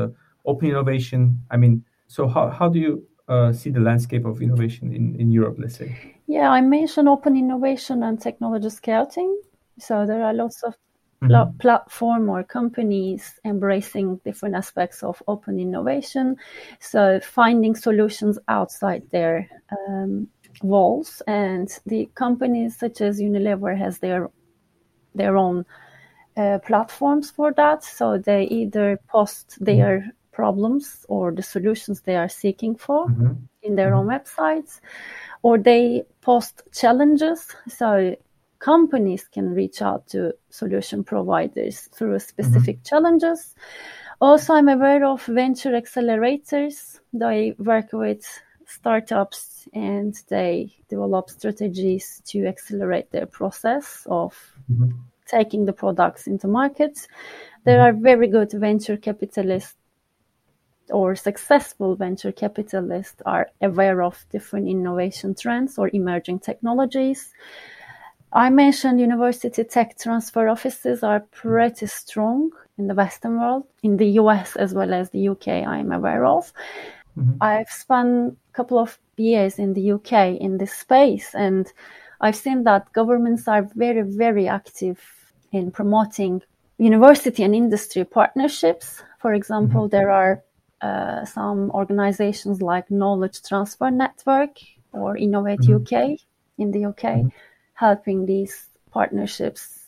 open 0.46 0.70
innovation. 0.70 1.40
I 1.52 1.58
mean, 1.58 1.84
so 2.08 2.28
how 2.28 2.50
how 2.50 2.70
do 2.70 2.80
you 2.80 3.08
uh, 3.28 3.54
see 3.54 3.70
the 3.70 3.80
landscape 3.80 4.26
of 4.26 4.42
innovation 4.42 4.94
in, 4.94 5.16
in 5.20 5.32
Europe, 5.32 5.56
let's 5.60 5.78
say? 5.78 6.16
Yeah, 6.28 6.50
I 6.50 6.62
mentioned 6.62 7.08
open 7.08 7.38
innovation 7.38 8.04
and 8.04 8.20
technology 8.20 8.70
scouting. 8.70 9.42
So 9.80 10.06
there 10.06 10.24
are 10.24 10.34
lots 10.34 10.64
of 10.64 10.76
mm-hmm. 11.28 11.58
platform 11.58 12.30
or 12.30 12.44
companies 12.44 13.40
embracing 13.46 14.20
different 14.26 14.56
aspects 14.56 15.04
of 15.04 15.22
open 15.28 15.60
innovation. 15.60 16.36
So 16.80 17.20
finding 17.20 17.76
solutions 17.76 18.40
outside 18.48 19.04
their 19.12 19.50
um, 19.72 20.28
walls, 20.62 21.22
and 21.28 21.70
the 21.86 22.10
companies 22.16 22.78
such 22.78 23.02
as 23.02 23.20
Unilever 23.20 23.78
has 23.78 24.00
their 24.00 24.30
their 25.16 25.38
own 25.38 25.66
uh, 26.38 26.60
platforms 26.60 27.32
for 27.32 27.54
that. 27.54 27.84
So 27.84 28.18
they 28.18 28.44
either 28.46 29.00
post 29.08 29.58
their 29.64 30.00
mm-hmm. 30.00 30.10
problems 30.32 31.06
or 31.10 31.32
the 31.32 31.44
solutions 31.44 32.02
they 32.02 32.16
are 32.16 32.30
seeking 32.30 32.76
for 32.76 33.08
mm-hmm. 33.08 33.34
in 33.62 33.76
their 33.76 33.92
mm-hmm. 33.92 34.10
own 34.10 34.20
websites, 34.20 34.80
or 35.42 35.58
they 35.58 36.04
post 36.22 36.64
challenges. 36.72 37.48
So 37.68 38.16
companies 38.64 39.28
can 39.28 39.54
reach 39.54 39.82
out 39.82 40.08
to 40.08 40.34
solution 40.50 41.04
providers 41.04 41.82
through 41.94 42.18
specific 42.20 42.78
mm-hmm. 42.78 42.96
challenges. 42.96 43.56
Also, 44.22 44.54
I'm 44.54 44.70
aware 44.70 45.04
of 45.06 45.26
venture 45.26 45.72
accelerators. 45.72 47.00
They 47.12 47.56
work 47.58 47.92
with 47.92 48.26
startups 48.66 49.68
and 49.74 50.16
they 50.30 50.74
develop 50.88 51.30
strategies 51.30 52.22
to 52.28 52.46
accelerate 52.48 53.12
their 53.12 53.26
process 53.26 54.08
of 54.10 54.34
mm-hmm. 54.72 54.92
taking 55.28 55.66
the 55.66 55.74
products 55.74 56.26
into 56.26 56.48
markets. 56.48 57.10
There 57.66 57.80
mm-hmm. 57.80 57.98
are 57.98 58.02
very 58.02 58.28
good 58.28 58.52
venture 58.54 58.96
capitalists 58.96 59.76
or 60.90 61.16
successful 61.16 61.96
venture 61.96 62.32
capitalists 62.32 63.22
are 63.26 63.50
aware 63.62 64.02
of 64.02 64.26
different 64.32 64.70
innovation 64.70 65.36
trends 65.36 65.78
or 65.78 65.90
emerging 65.94 66.40
technologies. 66.40 67.34
I 68.34 68.50
mentioned 68.50 69.00
university 69.00 69.64
tech 69.64 69.98
transfer 69.98 70.50
offices 70.50 71.04
are 71.04 71.20
pretty 71.20 71.86
strong 71.86 72.52
in 72.80 72.88
the 72.88 72.96
Western 72.96 73.40
world, 73.40 73.66
in 73.84 73.98
the 73.98 74.08
US 74.22 74.56
as 74.56 74.74
well 74.74 74.92
as 74.92 75.12
the 75.12 75.30
UK, 75.30 75.48
I'm 75.48 75.92
aware 75.92 76.26
of. 76.26 76.52
Mm-hmm. 77.16 77.38
I've 77.42 77.70
spent 77.70 78.36
a 78.52 78.54
couple 78.54 78.80
of 78.80 78.98
years 79.18 79.60
in 79.60 79.74
the 79.74 79.92
UK 79.92 80.42
in 80.42 80.58
this 80.58 80.74
space, 80.74 81.36
and 81.36 81.72
I've 82.22 82.36
seen 82.36 82.64
that 82.64 82.92
governments 82.92 83.48
are 83.48 83.70
very, 83.76 84.02
very 84.02 84.48
active 84.48 85.00
in 85.52 85.70
promoting 85.70 86.42
university 86.80 87.44
and 87.44 87.54
industry 87.54 88.04
partnerships. 88.04 89.04
For 89.20 89.36
example, 89.36 89.84
mm-hmm. 89.84 89.96
there 89.96 90.10
are 90.10 90.44
uh, 90.82 91.24
some 91.26 91.70
organizations 91.70 92.64
like 92.64 92.90
Knowledge 92.90 93.44
Transfer 93.44 93.92
Network 93.92 94.58
or 94.92 95.16
Innovate 95.16 95.60
mm-hmm. 95.60 95.84
UK 95.84 96.20
in 96.58 96.72
the 96.72 96.86
UK 96.86 96.98
mm-hmm 96.98 97.28
helping 97.74 98.26
these 98.26 98.70
partnerships 98.92 99.80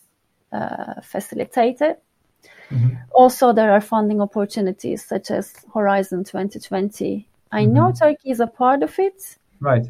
uh, 0.52 1.02
it. 1.82 2.02
Mm-hmm. 2.70 2.96
Also, 3.12 3.54
there 3.54 3.72
are 3.72 3.82
funding 3.82 4.22
opportunities 4.22 5.06
such 5.06 5.32
as 5.32 5.54
Horizon 5.74 6.24
2020. 6.24 7.28
I 7.52 7.64
mm-hmm. 7.64 7.74
know 7.74 7.92
Turkey 7.92 8.32
is 8.32 8.40
a 8.40 8.48
part 8.48 8.84
of 8.84 8.98
it. 9.00 9.38
Right. 9.60 9.88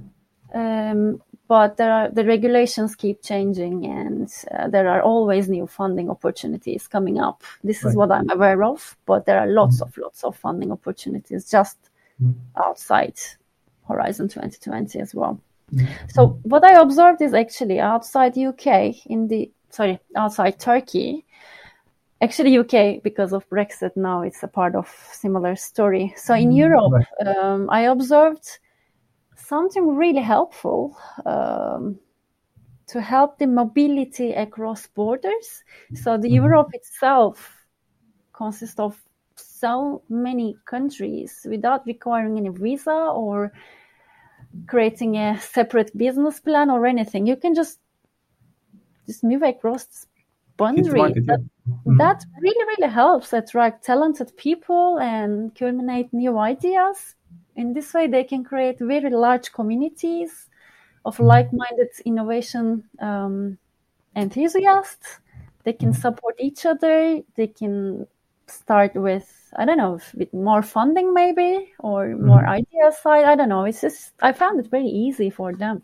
Um, 0.53 1.21
but 1.47 1.77
there 1.77 1.91
are 1.91 2.09
the 2.09 2.25
regulations 2.25 2.95
keep 2.95 3.21
changing 3.21 3.85
and 3.85 4.31
uh, 4.51 4.67
there 4.67 4.87
are 4.87 5.01
always 5.01 5.47
new 5.47 5.67
funding 5.67 6.09
opportunities 6.09 6.87
coming 6.87 7.19
up 7.19 7.43
this 7.63 7.83
right. 7.83 7.89
is 7.89 7.95
what 7.95 8.11
i'm 8.11 8.29
aware 8.29 8.63
of 8.63 8.97
but 9.05 9.25
there 9.25 9.39
are 9.39 9.47
lots 9.47 9.75
mm-hmm. 9.75 9.89
of 9.89 9.97
lots 9.97 10.23
of 10.23 10.35
funding 10.35 10.71
opportunities 10.71 11.49
just 11.49 11.77
mm-hmm. 12.21 12.39
outside 12.57 13.17
horizon 13.87 14.27
2020 14.27 14.99
as 14.99 15.13
well 15.13 15.39
so 16.09 16.39
what 16.43 16.63
I 16.63 16.79
observed 16.79 17.21
is 17.21 17.33
actually 17.33 17.79
outside 17.79 18.33
the 18.33 18.47
UK 18.47 19.05
in 19.07 19.27
the 19.27 19.51
sorry 19.69 19.99
outside 20.15 20.59
Turkey, 20.59 21.25
actually 22.21 22.57
UK 22.57 23.03
because 23.03 23.33
of 23.33 23.49
Brexit 23.49 23.95
now 23.95 24.21
it's 24.21 24.43
a 24.43 24.47
part 24.47 24.75
of 24.75 24.87
similar 25.11 25.55
story. 25.55 26.13
So 26.17 26.33
in 26.33 26.49
mm, 26.51 26.57
Europe, 26.57 27.05
um, 27.25 27.69
I 27.69 27.81
observed 27.81 28.47
something 29.35 29.95
really 29.95 30.21
helpful 30.21 30.97
um, 31.25 31.99
to 32.87 33.01
help 33.01 33.39
the 33.39 33.47
mobility 33.47 34.31
across 34.33 34.87
borders. 34.87 35.63
So 35.93 36.17
the 36.17 36.27
mm-hmm. 36.27 36.35
Europe 36.35 36.69
itself 36.73 37.65
consists 38.33 38.79
of 38.79 39.01
so 39.35 40.03
many 40.09 40.57
countries 40.65 41.45
without 41.49 41.85
requiring 41.85 42.37
any 42.37 42.49
visa 42.49 42.91
or 42.91 43.51
creating 44.67 45.17
a 45.17 45.39
separate 45.39 45.95
business 45.97 46.39
plan 46.39 46.69
or 46.69 46.85
anything. 46.85 47.27
You 47.27 47.35
can 47.35 47.55
just 47.55 47.79
just 49.05 49.23
move 49.23 49.43
across 49.43 50.07
boundary. 50.57 51.13
That, 51.25 51.39
mm-hmm. 51.69 51.97
that 51.97 52.23
really, 52.41 52.65
really 52.77 52.91
helps 52.91 53.33
attract 53.33 53.85
talented 53.85 54.35
people 54.37 54.99
and 54.99 55.53
culminate 55.55 56.13
new 56.13 56.37
ideas. 56.37 57.15
In 57.55 57.73
this 57.73 57.93
way, 57.93 58.07
they 58.07 58.23
can 58.23 58.43
create 58.43 58.77
very 58.79 59.09
large 59.09 59.51
communities 59.51 60.49
of 61.05 61.15
mm-hmm. 61.15 61.25
like-minded 61.25 61.89
innovation 62.05 62.83
um, 62.99 63.57
enthusiasts. 64.15 65.19
They 65.63 65.73
can 65.73 65.93
support 65.93 66.35
each 66.39 66.65
other. 66.65 67.21
They 67.35 67.47
can 67.47 68.07
start 68.47 68.95
with 68.95 69.31
I 69.57 69.65
don't 69.65 69.77
know, 69.77 69.99
with 70.15 70.33
more 70.33 70.61
funding 70.61 71.13
maybe 71.13 71.73
or 71.79 72.07
mm-hmm. 72.07 72.25
more 72.25 72.45
idea 72.47 72.91
side. 73.01 73.25
I 73.25 73.35
don't 73.35 73.49
know. 73.49 73.63
It's 73.65 73.81
just 73.81 74.13
I 74.21 74.33
found 74.33 74.59
it 74.59 74.67
very 74.69 74.87
easy 74.87 75.29
for 75.29 75.53
them 75.53 75.81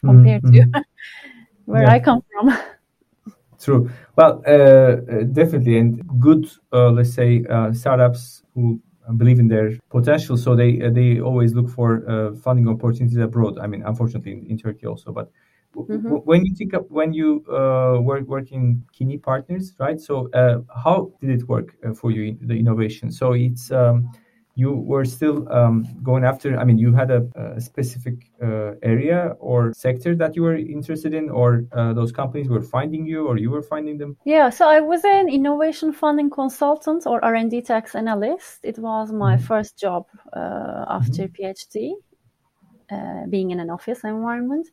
compared 0.00 0.42
mm-hmm. 0.42 0.72
to 0.72 0.84
where 1.66 1.82
yeah. 1.82 1.92
I 1.92 2.00
come 2.00 2.22
from. 2.32 2.56
True. 3.60 3.90
Well, 4.16 4.42
uh, 4.46 4.50
uh, 4.50 5.22
definitely, 5.24 5.76
and 5.78 6.02
good. 6.18 6.50
Uh, 6.72 6.90
let's 6.90 7.12
say 7.12 7.44
uh, 7.50 7.72
startups 7.74 8.42
who 8.54 8.80
believe 9.16 9.38
in 9.38 9.48
their 9.48 9.72
potential, 9.90 10.38
so 10.38 10.56
they 10.56 10.80
uh, 10.80 10.90
they 10.90 11.20
always 11.20 11.52
look 11.52 11.68
for 11.68 12.08
uh, 12.08 12.34
funding 12.36 12.68
opportunities 12.68 13.18
abroad. 13.18 13.58
I 13.58 13.66
mean, 13.66 13.82
unfortunately, 13.82 14.32
in, 14.32 14.46
in 14.46 14.58
Turkey 14.58 14.86
also, 14.86 15.12
but 15.12 15.30
Mm-hmm. 15.76 16.08
When 16.08 16.44
you 16.44 16.54
think 16.54 16.72
of 16.72 16.86
when 16.90 17.12
you 17.12 17.44
uh, 17.48 18.00
work 18.00 18.26
working 18.26 18.82
Kini 18.92 19.18
partners, 19.18 19.74
right? 19.78 20.00
So 20.00 20.28
uh, 20.32 20.62
how 20.84 21.12
did 21.20 21.30
it 21.30 21.48
work 21.48 21.76
uh, 21.86 21.94
for 21.94 22.10
you 22.10 22.36
the 22.40 22.54
innovation? 22.54 23.12
So 23.12 23.34
it's 23.34 23.70
um, 23.70 24.10
you 24.56 24.72
were 24.72 25.04
still 25.04 25.50
um, 25.52 25.86
going 26.02 26.24
after. 26.24 26.58
I 26.58 26.64
mean, 26.64 26.76
you 26.76 26.92
had 26.92 27.10
a, 27.12 27.22
a 27.36 27.60
specific 27.60 28.30
uh, 28.42 28.72
area 28.82 29.36
or 29.38 29.72
sector 29.74 30.16
that 30.16 30.34
you 30.34 30.42
were 30.42 30.56
interested 30.56 31.14
in, 31.14 31.30
or 31.30 31.64
uh, 31.72 31.92
those 31.92 32.10
companies 32.10 32.48
were 32.48 32.60
finding 32.60 33.06
you, 33.06 33.28
or 33.28 33.38
you 33.38 33.50
were 33.50 33.62
finding 33.62 33.96
them. 33.96 34.16
Yeah. 34.24 34.50
So 34.50 34.68
I 34.68 34.80
was 34.80 35.04
an 35.04 35.28
innovation 35.28 35.92
funding 35.92 36.30
consultant 36.30 37.06
or 37.06 37.24
R 37.24 37.36
and 37.36 37.50
D 37.50 37.62
tax 37.62 37.94
analyst. 37.94 38.58
It 38.64 38.78
was 38.78 39.12
my 39.12 39.36
mm-hmm. 39.36 39.44
first 39.44 39.78
job 39.78 40.06
uh, 40.32 40.84
after 40.88 41.28
mm-hmm. 41.28 41.44
PhD, 41.44 43.30
being 43.30 43.52
in 43.52 43.60
an 43.60 43.70
office 43.70 44.02
environment. 44.02 44.66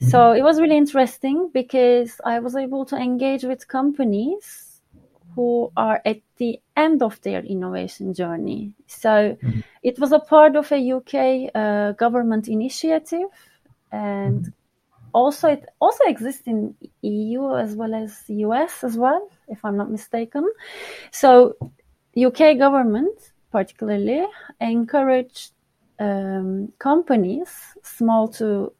So 0.00 0.18
mm-hmm. 0.18 0.38
it 0.38 0.42
was 0.42 0.60
really 0.60 0.76
interesting 0.76 1.50
because 1.52 2.20
I 2.24 2.38
was 2.40 2.56
able 2.56 2.84
to 2.86 2.96
engage 2.96 3.44
with 3.44 3.68
companies 3.68 4.80
who 5.34 5.70
are 5.76 6.00
at 6.04 6.20
the 6.38 6.58
end 6.76 7.02
of 7.02 7.20
their 7.20 7.40
innovation 7.40 8.14
journey. 8.14 8.72
So 8.86 9.08
mm-hmm. 9.10 9.60
it 9.82 9.98
was 9.98 10.12
a 10.12 10.18
part 10.18 10.56
of 10.56 10.72
a 10.72 10.92
UK 10.92 11.50
uh, 11.54 11.92
government 11.92 12.48
initiative, 12.48 13.28
and 13.92 14.40
mm-hmm. 14.40 15.10
also 15.12 15.48
it 15.48 15.66
also 15.80 16.04
exists 16.04 16.46
in 16.46 16.74
EU 17.02 17.54
as 17.56 17.76
well 17.76 17.94
as 17.94 18.24
US 18.28 18.82
as 18.82 18.96
well, 18.96 19.28
if 19.48 19.64
I'm 19.64 19.76
not 19.76 19.90
mistaken. 19.90 20.50
So 21.10 21.56
UK 22.16 22.58
government 22.58 23.32
particularly 23.52 24.24
encouraged 24.60 25.52
um, 25.98 26.72
companies, 26.78 27.50
small 27.82 28.28
to 28.28 28.72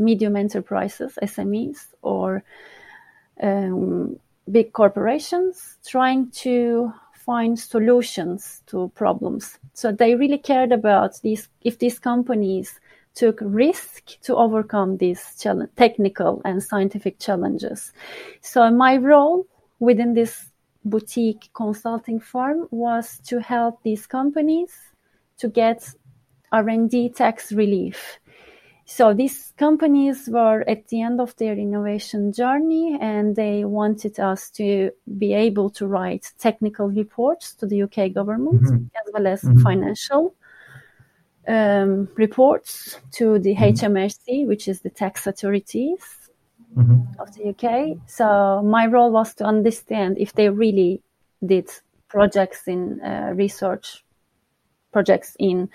medium 0.00 0.36
enterprises, 0.36 1.18
SMEs, 1.22 1.88
or 2.02 2.42
um, 3.42 4.18
big 4.50 4.72
corporations 4.72 5.76
trying 5.86 6.30
to 6.30 6.92
find 7.14 7.58
solutions 7.58 8.62
to 8.66 8.90
problems. 8.94 9.58
So 9.74 9.92
they 9.92 10.14
really 10.14 10.38
cared 10.38 10.72
about 10.72 11.20
these, 11.22 11.48
if 11.62 11.78
these 11.78 11.98
companies 11.98 12.80
took 13.14 13.38
risk 13.42 14.20
to 14.22 14.36
overcome 14.36 14.96
these 14.96 15.22
technical 15.76 16.40
and 16.44 16.62
scientific 16.62 17.18
challenges. 17.18 17.92
So 18.40 18.70
my 18.70 18.96
role 18.96 19.46
within 19.78 20.14
this 20.14 20.50
boutique 20.84 21.50
consulting 21.54 22.20
firm 22.20 22.66
was 22.70 23.20
to 23.26 23.40
help 23.40 23.82
these 23.82 24.06
companies 24.06 24.72
to 25.38 25.48
get 25.48 25.88
R&D 26.52 27.10
tax 27.10 27.52
relief. 27.52 28.18
So 28.90 29.14
these 29.14 29.52
companies 29.56 30.28
were 30.28 30.64
at 30.68 30.88
the 30.88 31.00
end 31.00 31.20
of 31.20 31.36
their 31.36 31.52
innovation 31.52 32.32
journey 32.32 32.98
and 33.00 33.36
they 33.36 33.64
wanted 33.64 34.18
us 34.18 34.50
to 34.58 34.90
be 35.16 35.32
able 35.32 35.70
to 35.70 35.86
write 35.86 36.32
technical 36.40 36.88
reports 36.88 37.54
to 37.54 37.66
the 37.66 37.82
UK 37.84 38.12
government 38.12 38.62
mm-hmm. 38.62 38.86
as 38.96 39.12
well 39.14 39.28
as 39.28 39.42
mm-hmm. 39.42 39.62
financial 39.62 40.34
um, 41.46 42.08
reports 42.16 42.98
to 43.12 43.38
the 43.38 43.54
mm-hmm. 43.54 43.94
HMRC, 43.94 44.48
which 44.48 44.66
is 44.66 44.80
the 44.80 44.90
tax 44.90 45.24
authorities 45.24 46.02
mm-hmm. 46.76 47.02
of 47.20 47.32
the 47.36 47.50
UK. 47.50 47.96
So 48.06 48.60
my 48.64 48.86
role 48.86 49.12
was 49.12 49.34
to 49.34 49.44
understand 49.44 50.18
if 50.18 50.32
they 50.32 50.48
really 50.48 51.00
did 51.46 51.70
projects 52.08 52.66
in 52.66 53.00
uh, 53.02 53.34
research, 53.36 54.04
projects 54.92 55.36
in 55.38 55.68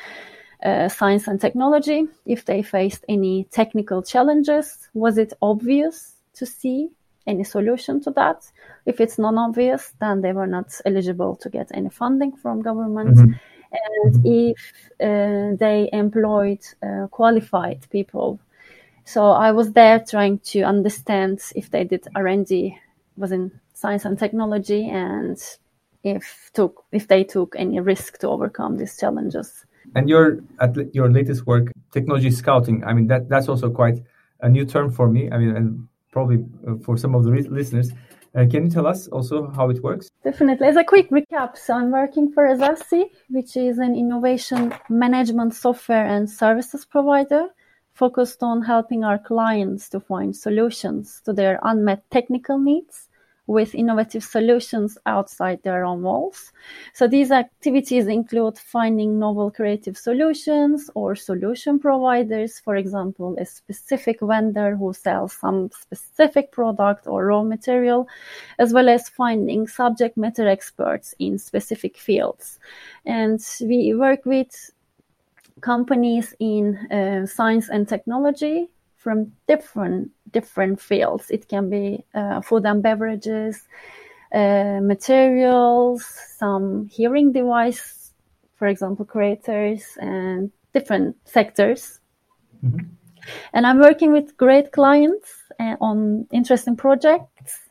uh, 0.66 0.90
science 0.90 1.28
and 1.28 1.40
technology, 1.40 2.08
if 2.26 2.46
they 2.46 2.62
faced 2.62 3.06
any 3.08 3.46
technical 3.52 4.02
challenges, 4.02 4.90
was 4.94 5.18
it 5.18 5.34
obvious 5.42 6.16
to 6.34 6.46
see 6.46 6.90
any 7.28 7.44
solution 7.44 8.02
to 8.02 8.12
that? 8.12 8.44
If 8.86 9.00
it's 9.00 9.18
non-obvious, 9.18 9.94
then 10.00 10.22
they 10.22 10.34
were 10.34 10.48
not 10.48 10.74
eligible 10.86 11.36
to 11.38 11.50
get 11.50 11.72
any 11.74 11.90
funding 11.90 12.36
from 12.36 12.62
government. 12.62 13.18
Mm-hmm. 13.18 13.32
And 14.04 14.26
if 14.26 14.58
uh, 15.02 15.56
they 15.58 15.90
employed 15.92 16.62
uh, 16.82 17.08
qualified 17.08 17.86
people 17.90 18.40
so 19.06 19.28
I 19.28 19.52
was 19.52 19.72
there 19.72 20.00
trying 20.00 20.40
to 20.40 20.64
understand 20.64 21.40
if 21.56 21.70
they 21.70 21.84
did 21.84 22.08
R&D 22.16 22.76
was 23.16 23.32
in 23.32 23.52
science 23.74 24.04
and 24.04 24.18
technology 24.18 24.90
and 24.90 25.38
if 26.04 26.50
took 26.54 26.84
if 26.92 27.08
they 27.08 27.24
took 27.24 27.56
any 27.56 27.80
risk 27.80 28.18
to 28.20 28.30
overcome 28.30 28.78
these 28.78 28.98
challenges. 28.98 29.66
And 29.96 30.10
your 30.10 30.40
your 30.92 31.10
latest 31.10 31.48
work, 31.48 31.72
technology 31.92 32.32
scouting. 32.32 32.84
I 32.84 32.94
mean 32.94 33.08
that 33.08 33.30
that's 33.30 33.48
also 33.48 33.70
quite 33.70 34.04
a 34.42 34.50
new 34.50 34.66
term 34.66 34.92
for 34.92 35.10
me. 35.10 35.32
I 35.32 35.38
mean, 35.38 35.56
and 35.56 35.88
probably 36.12 36.46
uh, 36.68 36.76
for 36.84 36.98
some 36.98 37.16
of 37.16 37.24
the 37.24 37.32
listeners. 37.32 37.92
Uh, 38.36 38.46
can 38.52 38.66
you 38.66 38.70
tell 38.70 38.86
us 38.86 39.08
also 39.08 39.50
how 39.52 39.70
it 39.70 39.82
works? 39.82 40.10
Definitely. 40.24 40.68
As 40.68 40.76
a 40.76 40.84
quick 40.84 41.10
recap, 41.10 41.56
so 41.56 41.74
I'm 41.74 41.90
working 41.90 42.34
for 42.34 42.44
Ezassi, 42.48 43.04
which 43.30 43.56
is 43.56 43.78
an 43.78 43.96
innovation 43.96 44.74
management 44.90 45.54
software 45.56 46.06
and 46.06 46.30
services 46.30 46.84
provider 46.84 47.48
focused 47.94 48.44
on 48.44 48.62
helping 48.62 49.06
our 49.06 49.18
clients 49.18 49.88
to 49.90 50.02
find 50.02 50.36
solutions 50.36 51.22
to 51.24 51.32
their 51.32 51.60
unmet 51.64 52.02
technical 52.12 52.60
needs 52.60 53.08
with 53.48 53.76
innovative 53.76 54.24
solutions 54.24 54.98
outside 55.06 55.62
their 55.64 55.86
own 55.86 56.02
walls. 56.02 56.52
So 56.94 57.08
these 57.08 57.32
activities 57.32 58.08
include 58.08 58.58
finding 58.58 59.20
novel 59.20 59.52
creative 59.52 59.98
solutions 59.98 60.90
or 60.96 61.16
solution 61.16 61.80
providers, 61.80 62.60
for 62.60 62.76
example, 62.76 63.36
a 63.40 63.46
specific 63.46 64.20
vendor 64.22 64.76
who 64.76 64.94
sells 64.94 65.34
some 65.34 65.70
specific 65.72 66.52
product 66.52 67.08
or 67.08 67.28
raw 67.28 67.44
material, 67.44 68.08
as 68.58 68.74
well 68.74 68.90
as 68.90 69.10
finding 69.10 69.68
subject 69.68 70.18
matter 70.18 70.48
experts 70.48 71.14
in 71.20 71.38
specific 71.38 71.98
fields. 71.98 72.60
And 73.06 73.40
we 73.62 73.94
work 73.94 74.26
with 74.26 74.72
companies 75.62 76.34
in 76.40 76.76
uh, 76.92 77.26
science 77.26 77.70
and 77.70 77.88
technology 77.88 78.70
from 79.06 79.32
different 79.48 80.10
different 80.32 80.82
fields. 80.82 81.30
It 81.30 81.48
can 81.48 81.70
be 81.70 82.04
uh, 82.16 82.42
food 82.42 82.66
and 82.66 82.82
beverages, 82.82 83.62
uh, 84.34 84.80
materials, 84.82 86.04
some 86.38 86.88
hearing 86.88 87.32
device, 87.32 88.12
for 88.56 88.68
example, 88.68 89.06
creators, 89.06 89.84
and 90.02 90.52
different 90.74 91.16
sectors. 91.24 92.00
Mm-hmm. 92.66 92.88
And 93.54 93.68
I'm 93.68 93.80
working 93.80 94.12
with 94.12 94.36
great 94.38 94.72
clients 94.72 95.30
uh, 95.60 95.76
on 95.80 96.28
interesting 96.32 96.76
projects 96.76 97.66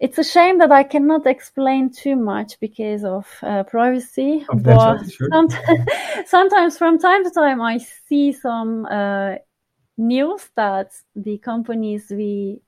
it's 0.00 0.18
a 0.18 0.24
shame 0.24 0.58
that 0.58 0.72
I 0.72 0.82
cannot 0.82 1.26
explain 1.26 1.90
too 1.90 2.16
much 2.16 2.58
because 2.58 3.04
of 3.04 3.26
uh, 3.42 3.64
privacy. 3.64 4.46
but 4.52 5.04
sure. 5.10 5.28
sometimes, 5.30 5.90
sometimes, 6.26 6.78
from 6.78 6.98
time 6.98 7.22
to 7.24 7.30
time, 7.30 7.60
I 7.60 7.78
see 8.08 8.32
some 8.32 8.86
uh, 8.86 9.34
news 10.00 10.48
that 10.56 10.92
the 11.14 11.38
companies 11.38 12.06
we 12.10 12.60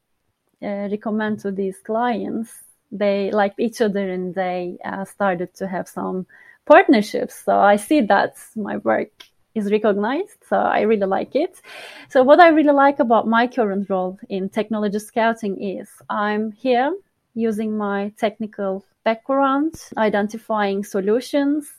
uh, 0.62 0.88
recommend 0.90 1.40
to 1.40 1.51
these 1.51 1.79
clients 1.79 2.53
they 2.92 3.31
like 3.31 3.55
each 3.59 3.81
other 3.81 4.11
and 4.11 4.35
they 4.35 4.77
uh, 4.85 5.05
started 5.05 5.53
to 5.55 5.66
have 5.66 5.88
some 5.88 6.27
partnerships. 6.66 7.35
So 7.45 7.59
I 7.59 7.77
see 7.77 8.03
that 8.03 8.37
my 8.55 8.77
work 8.77 9.11
is 9.55 9.73
recognized. 9.73 10.37
So 10.49 10.57
I 10.57 10.83
really 10.83 11.07
like 11.07 11.35
it. 11.35 11.61
So 12.11 12.23
what 12.23 12.38
I 12.38 12.49
really 12.49 12.73
like 12.73 13.01
about 13.01 13.27
my 13.27 13.47
current 13.47 13.88
role 13.90 14.18
in 14.29 14.49
technology 14.49 14.99
scouting 14.99 15.61
is 15.61 15.88
I'm 16.09 16.53
here 16.53 16.95
using 17.35 17.77
my 17.77 18.12
technical 18.18 18.85
background, 19.05 19.75
identifying 19.97 20.85
solutions 20.85 21.71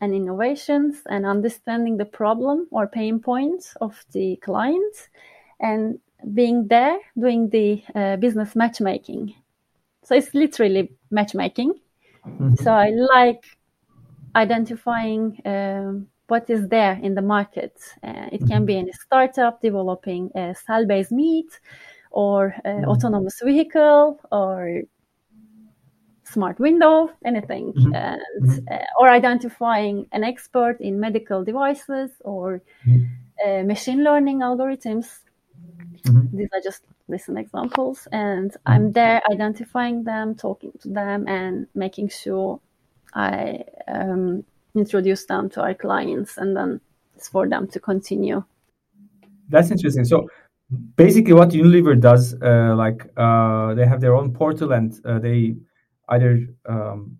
and 0.00 0.14
innovations 0.14 1.02
and 1.10 1.26
understanding 1.26 1.96
the 1.96 2.04
problem 2.04 2.68
or 2.70 2.86
pain 2.86 3.20
points 3.20 3.76
of 3.80 4.04
the 4.12 4.36
clients 4.36 5.08
and 5.60 5.98
being 6.34 6.68
there 6.68 6.98
doing 7.18 7.48
the 7.50 7.82
uh, 7.94 8.16
business 8.16 8.54
matchmaking. 8.54 9.34
So 10.04 10.14
it's 10.14 10.34
literally 10.34 10.90
matchmaking. 11.10 11.74
Mm-hmm. 12.26 12.54
So 12.56 12.72
I 12.72 12.90
like 12.90 13.44
identifying 14.34 15.40
um, 15.44 16.08
what 16.28 16.48
is 16.50 16.68
there 16.68 16.98
in 17.02 17.14
the 17.14 17.22
market. 17.22 17.76
Uh, 18.02 18.28
it 18.32 18.46
can 18.46 18.64
be 18.64 18.74
mm-hmm. 18.74 18.88
in 18.88 18.90
a 18.90 18.92
startup 18.92 19.60
developing 19.60 20.30
a 20.34 20.54
cell 20.54 20.86
based 20.86 21.12
meat 21.12 21.60
or 22.10 22.54
uh, 22.64 22.84
autonomous 22.86 23.40
vehicle 23.42 24.20
or 24.30 24.82
smart 26.32 26.58
window, 26.58 27.10
anything, 27.24 27.72
mm-hmm. 27.72 27.94
and 27.94 28.20
mm-hmm. 28.42 28.72
uh, 28.72 29.00
or 29.00 29.08
identifying 29.08 30.06
an 30.12 30.24
expert 30.24 30.80
in 30.80 31.00
medical 31.00 31.44
devices 31.44 32.10
or 32.20 32.62
mm-hmm. 32.86 33.04
uh, 33.44 33.62
machine 33.64 34.04
learning 34.04 34.40
algorithms. 34.40 35.06
Mm-hmm. 36.04 36.36
These 36.36 36.48
are 36.52 36.60
just 36.62 36.82
recent 37.08 37.38
examples, 37.38 38.08
and 38.12 38.50
mm-hmm. 38.50 38.72
I'm 38.72 38.92
there 38.92 39.20
identifying 39.30 40.04
them, 40.04 40.34
talking 40.34 40.72
to 40.82 40.88
them, 40.88 41.26
and 41.28 41.66
making 41.74 42.10
sure 42.10 42.60
I 43.14 43.64
um, 43.86 44.44
introduce 44.74 45.24
them 45.26 45.48
to 45.50 45.62
our 45.62 45.74
clients, 45.74 46.36
and 46.36 46.56
then 46.56 46.80
it's 47.16 47.28
for 47.28 47.48
them 47.48 47.66
to 47.68 47.80
continue. 47.80 48.44
That's 49.48 49.70
interesting. 49.70 50.04
So 50.04 50.28
basically 50.96 51.32
what 51.32 51.50
Unilever 51.50 51.98
does, 52.00 52.34
uh, 52.42 52.74
like 52.76 53.10
uh, 53.16 53.74
they 53.74 53.86
have 53.86 54.00
their 54.00 54.14
own 54.14 54.32
portal 54.32 54.72
and 54.72 54.92
uh, 55.04 55.18
they 55.18 55.56
either 56.08 56.46
um, 56.68 57.18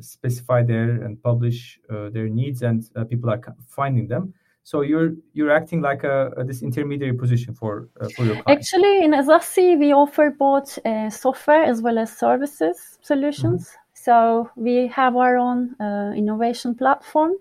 specify 0.00 0.62
there 0.62 1.02
and 1.02 1.22
publish 1.22 1.78
uh, 1.90 2.10
their 2.10 2.28
needs, 2.28 2.62
and 2.62 2.84
uh, 2.96 3.04
people 3.04 3.30
are 3.30 3.40
finding 3.68 4.08
them. 4.08 4.34
So 4.62 4.80
you're 4.80 5.12
you're 5.34 5.50
acting 5.50 5.82
like 5.82 6.04
a, 6.04 6.30
a 6.36 6.44
this 6.44 6.62
intermediary 6.62 7.14
position 7.14 7.54
for 7.54 7.88
uh, 8.00 8.08
for 8.16 8.24
your 8.24 8.42
clients. 8.42 8.72
Actually, 8.72 9.04
in 9.04 9.10
Ezassi, 9.12 9.78
we 9.78 9.92
offer 9.92 10.30
both 10.30 10.78
software 11.10 11.64
as 11.64 11.82
well 11.82 11.98
as 11.98 12.16
services 12.16 12.98
solutions. 13.02 13.68
Mm-hmm. 13.68 13.80
So 13.92 14.50
we 14.56 14.86
have 14.88 15.16
our 15.16 15.36
own 15.36 15.74
innovation 16.16 16.74
platform. 16.74 17.32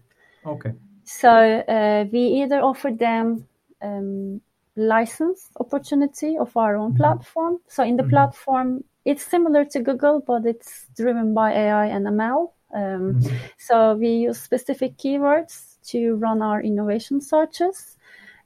Okay. 0.46 0.74
So 1.04 1.64
we 2.12 2.20
either 2.42 2.60
offer 2.62 2.92
them 2.92 3.48
um, 3.82 4.42
license 4.76 5.50
opportunity 5.60 6.38
of 6.38 6.56
our 6.58 6.76
own 6.76 6.92
mm-hmm. 6.92 7.04
platform. 7.04 7.60
So 7.68 7.84
in 7.84 7.96
the 7.96 8.04
mm-hmm. 8.04 8.10
platform, 8.12 8.84
it's 9.06 9.26
similar 9.26 9.66
to 9.66 9.80
Google, 9.82 10.24
but 10.26 10.46
it's 10.46 10.88
driven 10.96 11.34
by 11.34 11.52
AI 11.54 11.88
and 11.88 12.06
ML. 12.06 12.52
Um, 12.74 12.82
mm-hmm. 12.82 13.36
So 13.58 13.96
we 13.96 14.10
use 14.10 14.40
specific 14.40 14.98
keywords 14.98 15.78
to 15.90 16.16
run 16.16 16.42
our 16.42 16.62
innovation 16.62 17.22
searches. 17.22 17.98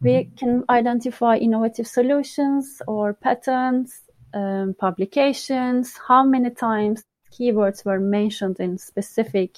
We 0.01 0.11
mm-hmm. 0.11 0.35
can 0.35 0.63
identify 0.69 1.37
innovative 1.37 1.87
solutions 1.87 2.81
or 2.87 3.13
patents, 3.13 4.01
um, 4.33 4.75
publications, 4.77 5.97
how 6.07 6.23
many 6.23 6.49
times 6.49 7.03
keywords 7.31 7.85
were 7.85 7.99
mentioned 7.99 8.59
in 8.59 8.77
specific 8.77 9.57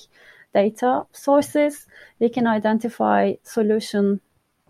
data 0.54 1.06
sources. 1.12 1.88
We 2.20 2.30
can 2.30 2.48
identify 2.48 3.34
solution 3.44 4.22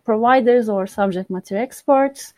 providers 0.09 0.69
or 0.69 0.87
subject 0.87 1.29
matter 1.29 1.55
experts. 1.55 2.33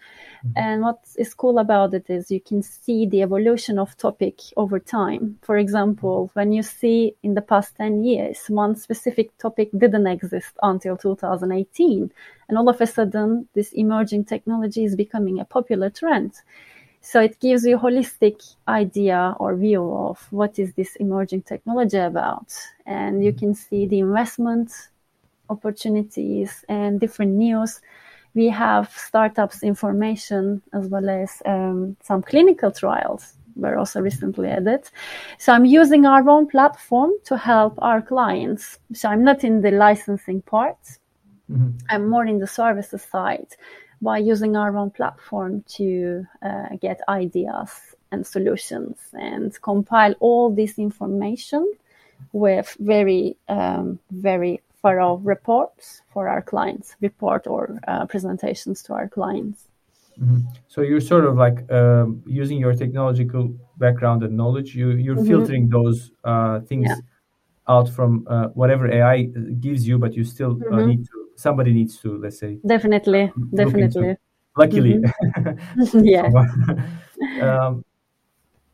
Mm-hmm. 0.45 0.57
And 0.57 0.81
what 0.81 0.99
is 1.15 1.33
cool 1.33 1.57
about 1.57 1.93
it 1.93 2.09
is 2.09 2.29
you 2.29 2.41
can 2.41 2.61
see 2.61 3.05
the 3.05 3.21
evolution 3.21 3.79
of 3.79 3.95
topic 3.95 4.35
over 4.57 4.77
time. 4.77 5.23
For 5.41 5.55
example, 5.57 6.29
when 6.33 6.51
you 6.51 6.63
see 6.63 7.15
in 7.23 7.33
the 7.33 7.41
past 7.41 7.77
10 7.77 8.03
years, 8.03 8.39
one 8.49 8.75
specific 8.75 9.37
topic 9.37 9.69
didn't 9.77 10.07
exist 10.07 10.53
until 10.61 10.97
2018. 10.97 12.11
And 12.49 12.57
all 12.57 12.67
of 12.67 12.81
a 12.81 12.87
sudden, 12.87 13.47
this 13.53 13.71
emerging 13.71 14.25
technology 14.25 14.83
is 14.83 14.97
becoming 14.97 15.39
a 15.39 15.45
popular 15.45 15.89
trend. 15.89 16.33
So 16.99 17.21
it 17.21 17.39
gives 17.39 17.65
you 17.65 17.77
a 17.77 17.79
holistic 17.79 18.37
idea 18.67 19.33
or 19.39 19.55
view 19.55 19.83
of 20.07 20.27
what 20.29 20.59
is 20.59 20.73
this 20.73 20.97
emerging 20.97 21.43
technology 21.43 21.97
about. 21.97 22.53
And 22.85 23.23
you 23.23 23.31
can 23.31 23.55
see 23.55 23.87
the 23.87 23.99
investment 23.99 24.71
opportunities 25.51 26.65
and 26.69 26.99
different 26.99 27.33
news. 27.33 27.81
We 28.33 28.47
have 28.49 28.89
startups 28.95 29.61
information 29.61 30.61
as 30.73 30.87
well 30.87 31.09
as 31.09 31.41
um, 31.45 31.97
some 32.01 32.21
clinical 32.21 32.71
trials 32.71 33.33
were 33.55 33.77
also 33.77 33.99
recently 34.01 34.49
added. 34.49 34.89
So 35.37 35.53
I'm 35.53 35.65
using 35.65 36.05
our 36.05 36.27
own 36.29 36.47
platform 36.47 37.11
to 37.25 37.37
help 37.37 37.73
our 37.81 38.01
clients. 38.01 38.79
So 38.93 39.09
I'm 39.09 39.23
not 39.23 39.43
in 39.43 39.61
the 39.61 39.71
licensing 39.71 40.41
part. 40.41 40.79
Mm-hmm. 41.51 41.71
I'm 41.89 42.09
more 42.09 42.25
in 42.25 42.39
the 42.39 42.47
services 42.47 43.01
side 43.01 43.47
by 44.01 44.17
using 44.17 44.55
our 44.55 44.75
own 44.77 44.91
platform 44.91 45.63
to 45.67 46.25
uh, 46.41 46.69
get 46.79 47.01
ideas 47.09 47.69
and 48.11 48.25
solutions 48.25 48.97
and 49.13 49.61
compile 49.61 50.15
all 50.19 50.49
this 50.49 50.79
information 50.79 51.71
with 52.33 52.75
very, 52.79 53.35
um, 53.47 53.99
very 54.11 54.61
thorough 54.81 55.17
reports 55.17 56.01
for 56.13 56.27
our 56.27 56.41
clients, 56.41 56.95
report 57.01 57.47
or 57.47 57.79
uh, 57.87 58.05
presentations 58.05 58.83
to 58.83 58.93
our 58.93 59.07
clients. 59.07 59.67
Mm-hmm. 60.19 60.39
So 60.67 60.81
you're 60.81 61.01
sort 61.01 61.25
of 61.25 61.35
like 61.37 61.71
um, 61.71 62.21
using 62.25 62.57
your 62.59 62.73
technological 62.73 63.53
background 63.77 64.23
and 64.23 64.35
knowledge. 64.35 64.75
You 64.75 64.91
you're 64.91 65.15
mm-hmm. 65.15 65.27
filtering 65.27 65.69
those 65.69 66.11
uh, 66.23 66.59
things 66.61 66.87
yeah. 66.89 66.95
out 67.67 67.89
from 67.89 68.27
uh, 68.29 68.47
whatever 68.49 68.91
AI 68.91 69.23
gives 69.59 69.87
you, 69.87 69.97
but 69.97 70.13
you 70.13 70.23
still 70.23 70.51
uh, 70.51 70.75
mm-hmm. 70.75 70.89
need 70.89 71.05
to 71.05 71.21
somebody 71.41 71.73
needs 71.73 71.97
to 71.99 72.17
let's 72.17 72.39
say 72.39 72.59
definitely 72.65 73.31
definitely 73.55 74.15
luckily 74.57 74.95
mm-hmm. 74.99 76.05
yeah 76.15 76.29
um, 77.47 77.83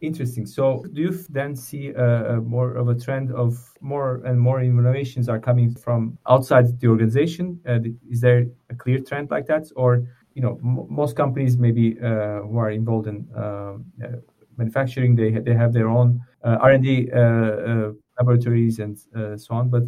interesting 0.01 0.45
so 0.45 0.85
do 0.93 1.01
you 1.01 1.11
then 1.29 1.55
see 1.55 1.89
a, 1.89 2.37
a, 2.37 2.41
more 2.41 2.75
of 2.75 2.87
a 2.87 2.95
trend 2.95 3.31
of 3.31 3.57
more 3.81 4.21
and 4.25 4.39
more 4.39 4.61
innovations 4.61 5.27
are 5.27 5.39
coming 5.39 5.73
from 5.73 6.17
outside 6.29 6.79
the 6.79 6.87
organization 6.87 7.59
uh, 7.67 7.79
is 8.09 8.21
there 8.21 8.45
a 8.69 8.75
clear 8.75 8.99
trend 8.99 9.29
like 9.31 9.47
that 9.47 9.65
or 9.75 10.03
you 10.35 10.41
know 10.41 10.59
most 10.61 11.15
companies 11.15 11.57
maybe 11.57 11.97
uh, 11.99 12.41
who 12.41 12.57
are 12.57 12.71
involved 12.71 13.07
in 13.07 13.27
uh, 13.35 13.73
uh 14.03 14.17
manufacturing 14.57 15.15
they 15.15 15.31
they 15.31 15.53
have 15.53 15.71
their 15.73 15.87
own 15.87 16.19
uh, 16.43 16.57
r&d 16.61 17.11
uh, 17.11 17.91
laboratories 18.19 18.79
and 18.79 18.97
so 19.39 19.53
on 19.55 19.69
but 19.69 19.83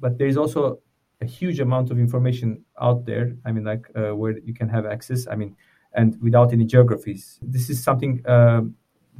but 0.00 0.16
there's 0.18 0.36
also 0.38 0.80
a 1.20 1.26
huge 1.26 1.60
amount 1.60 1.90
of 1.90 1.98
information 1.98 2.64
out 2.80 3.04
there. 3.04 3.36
I 3.44 3.52
mean, 3.52 3.64
like 3.64 3.86
uh, 3.94 4.14
where 4.16 4.38
you 4.38 4.54
can 4.54 4.68
have 4.68 4.86
access. 4.86 5.26
I 5.26 5.36
mean, 5.36 5.56
and 5.92 6.20
without 6.22 6.52
any 6.52 6.64
geographies. 6.64 7.38
This 7.42 7.70
is 7.70 7.82
something 7.82 8.24
uh, 8.26 8.62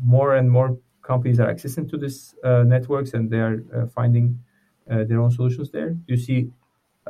more 0.03 0.35
and 0.37 0.51
more 0.51 0.79
companies 1.03 1.41
are 1.41 1.53
accessing 1.53 1.89
to 1.91 1.97
these 1.99 2.35
uh, 2.45 2.63
networks, 2.65 3.15
and 3.15 3.31
they 3.31 3.41
are 3.41 3.63
uh, 3.75 3.87
finding 3.87 4.39
uh, 4.91 5.05
their 5.05 5.21
own 5.21 5.31
solutions 5.31 5.71
there. 5.71 5.91
Do 5.91 6.15
you 6.15 6.17
see 6.17 6.51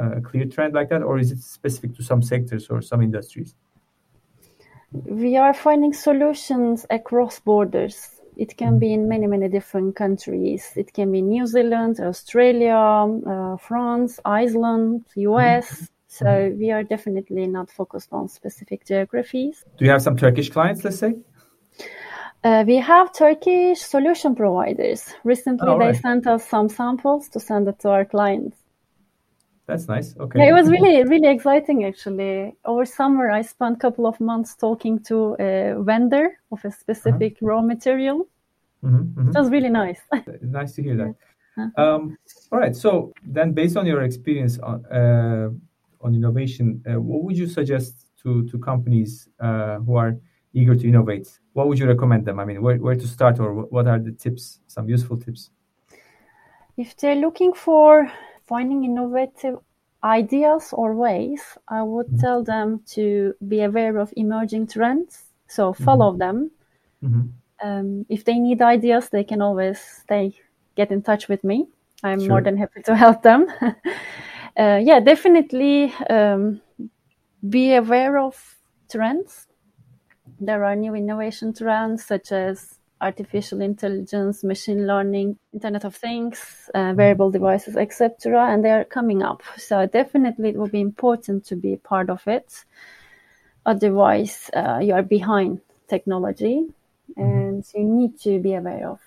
uh, 0.00 0.12
a 0.16 0.20
clear 0.20 0.46
trend 0.46 0.74
like 0.74 0.88
that, 0.88 1.02
or 1.02 1.18
is 1.18 1.30
it 1.32 1.40
specific 1.40 1.94
to 1.96 2.02
some 2.02 2.22
sectors 2.22 2.68
or 2.68 2.80
some 2.80 3.02
industries? 3.02 3.54
We 4.92 5.36
are 5.36 5.54
finding 5.54 5.92
solutions 5.92 6.84
across 6.90 7.38
borders 7.38 8.20
it 8.40 8.56
can 8.56 8.78
be 8.78 8.94
in 8.94 9.06
many, 9.06 9.26
many 9.26 9.48
different 9.48 9.96
countries. 9.96 10.72
It 10.74 10.94
can 10.94 11.12
be 11.12 11.20
New 11.20 11.46
Zealand, 11.46 12.00
Australia, 12.00 12.74
uh, 12.74 13.58
France, 13.58 14.18
Iceland, 14.24 15.04
US. 15.14 15.90
Mm-hmm. 16.10 16.24
So 16.24 16.56
we 16.58 16.70
are 16.72 16.82
definitely 16.82 17.46
not 17.46 17.70
focused 17.70 18.12
on 18.12 18.28
specific 18.28 18.84
geographies. 18.84 19.64
Do 19.78 19.84
you 19.84 19.90
have 19.90 20.02
some 20.02 20.16
Turkish 20.16 20.50
clients, 20.50 20.84
let's 20.84 20.98
say? 20.98 21.14
Uh, 22.42 22.64
we 22.66 22.76
have 22.76 23.12
Turkish 23.12 23.78
solution 23.80 24.34
providers. 24.34 25.14
Recently, 25.24 25.68
oh, 25.68 25.78
they 25.78 25.92
sent 25.92 26.26
us 26.26 26.48
some 26.48 26.68
samples 26.68 27.28
to 27.28 27.40
send 27.40 27.68
it 27.68 27.78
to 27.80 27.90
our 27.90 28.04
clients. 28.04 28.56
That's 29.66 29.86
nice. 29.86 30.16
Okay. 30.18 30.40
Yeah, 30.40 30.48
it 30.48 30.52
was 30.52 30.68
really, 30.68 31.04
really 31.04 31.28
exciting 31.28 31.84
actually. 31.84 32.56
Over 32.64 32.84
summer, 32.84 33.30
I 33.30 33.42
spent 33.42 33.76
a 33.76 33.78
couple 33.78 34.06
of 34.06 34.18
months 34.18 34.56
talking 34.56 34.98
to 35.04 35.36
a 35.38 35.80
vendor 35.80 36.38
of 36.50 36.64
a 36.64 36.72
specific 36.72 37.34
uh-huh. 37.34 37.46
raw 37.46 37.62
material. 37.62 38.26
Mm-hmm, 38.82 38.96
mm-hmm. 38.96 39.28
It 39.28 39.34
was 39.38 39.48
really 39.50 39.68
nice. 39.68 40.00
nice 40.42 40.72
to 40.74 40.82
hear 40.82 40.96
that. 40.96 41.14
Uh-huh. 41.56 41.82
Um, 41.82 42.16
all 42.50 42.58
right. 42.58 42.74
So 42.74 43.12
then, 43.22 43.52
based 43.52 43.76
on 43.76 43.86
your 43.86 44.02
experience 44.02 44.58
on 44.58 44.84
uh, 44.86 45.50
on 46.00 46.14
innovation, 46.14 46.82
uh, 46.88 47.00
what 47.00 47.22
would 47.24 47.36
you 47.36 47.46
suggest 47.46 48.06
to 48.22 48.46
to 48.48 48.58
companies 48.58 49.28
uh, 49.40 49.76
who 49.78 49.96
are 49.96 50.16
eager 50.52 50.74
to 50.74 50.88
innovate? 50.88 51.28
What 51.52 51.68
would 51.68 51.78
you 51.78 51.86
recommend 51.86 52.26
them? 52.26 52.40
I 52.40 52.44
mean, 52.44 52.62
where 52.62 52.76
where 52.76 52.96
to 52.96 53.06
start, 53.06 53.38
or 53.40 53.66
what 53.66 53.86
are 53.86 53.98
the 53.98 54.12
tips? 54.12 54.60
Some 54.66 54.88
useful 54.88 55.16
tips. 55.16 55.50
If 56.76 56.96
they're 56.96 57.16
looking 57.16 57.52
for 57.52 58.10
finding 58.46 58.84
innovative 58.84 59.58
ideas 60.02 60.72
or 60.72 60.94
ways, 60.94 61.42
I 61.68 61.82
would 61.82 62.06
mm-hmm. 62.06 62.20
tell 62.20 62.42
them 62.42 62.80
to 62.94 63.34
be 63.48 63.62
aware 63.62 63.98
of 63.98 64.12
emerging 64.16 64.68
trends. 64.68 65.24
So 65.46 65.72
follow 65.72 66.10
mm-hmm. 66.10 66.18
them. 66.18 66.50
Mm-hmm. 67.04 67.26
Um, 67.62 68.06
if 68.08 68.24
they 68.24 68.38
need 68.38 68.62
ideas, 68.62 69.10
they 69.10 69.24
can 69.24 69.42
always 69.42 69.78
stay 69.78 70.34
get 70.76 70.90
in 70.90 71.02
touch 71.02 71.28
with 71.28 71.44
me. 71.44 71.66
I'm 72.02 72.20
sure. 72.20 72.28
more 72.28 72.40
than 72.40 72.56
happy 72.56 72.82
to 72.82 72.96
help 72.96 73.22
them. 73.22 73.46
uh, 74.60 74.76
yeah, 74.76 75.00
definitely 75.00 75.92
um, 76.10 76.60
be 77.48 77.74
aware 77.74 78.18
of 78.18 78.36
trends. 78.90 79.46
There 80.38 80.64
are 80.64 80.76
new 80.76 80.94
innovation 80.94 81.54
trends 81.54 82.04
such 82.04 82.30
as 82.30 82.78
artificial 83.00 83.62
intelligence, 83.62 84.44
machine 84.44 84.86
learning, 84.86 85.38
Internet 85.54 85.84
of 85.84 85.96
Things, 85.96 86.68
uh, 86.74 86.92
wearable 86.94 87.30
devices, 87.30 87.76
etc., 87.76 88.52
and 88.52 88.62
they 88.62 88.70
are 88.70 88.84
coming 88.84 89.22
up. 89.22 89.42
So 89.56 89.86
definitely, 89.86 90.50
it 90.50 90.56
will 90.56 90.68
be 90.68 90.80
important 90.80 91.46
to 91.46 91.56
be 91.56 91.76
part 91.76 92.10
of 92.10 92.26
it. 92.26 92.64
Otherwise, 93.64 94.50
uh, 94.52 94.80
you 94.82 94.92
are 94.92 95.02
behind 95.02 95.60
technology, 95.88 96.66
mm-hmm. 97.16 97.22
and 97.22 97.64
you 97.74 97.84
need 97.84 98.20
to 98.20 98.38
be 98.38 98.54
aware 98.54 98.90
of 98.90 99.00